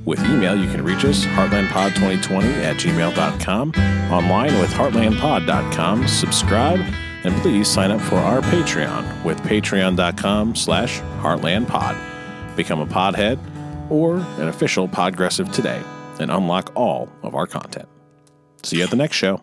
With 0.06 0.18
email, 0.24 0.56
you 0.56 0.66
can 0.70 0.82
reach 0.82 1.04
us, 1.04 1.26
heartlandpod2020 1.26 2.64
at 2.64 2.76
gmail.com, 2.76 3.72
online 4.10 4.58
with 4.60 4.70
heartlandpod.com, 4.70 6.08
subscribe, 6.08 6.80
and 7.24 7.34
please 7.42 7.68
sign 7.68 7.90
up 7.90 8.00
for 8.00 8.16
our 8.16 8.40
Patreon 8.42 9.24
with 9.24 9.40
patreon.com 9.42 10.54
slash 10.54 11.00
heartlandpod. 11.20 11.96
Become 12.56 12.80
a 12.80 12.86
podhead 12.86 13.38
or 13.90 14.16
an 14.16 14.48
official 14.48 14.88
Podgressive 14.88 15.52
today 15.52 15.82
and 16.18 16.30
unlock 16.30 16.72
all 16.74 17.08
of 17.22 17.34
our 17.34 17.46
content. 17.46 17.88
See 18.62 18.78
you 18.78 18.84
at 18.84 18.90
the 18.90 18.96
next 18.96 19.16
show. 19.16 19.42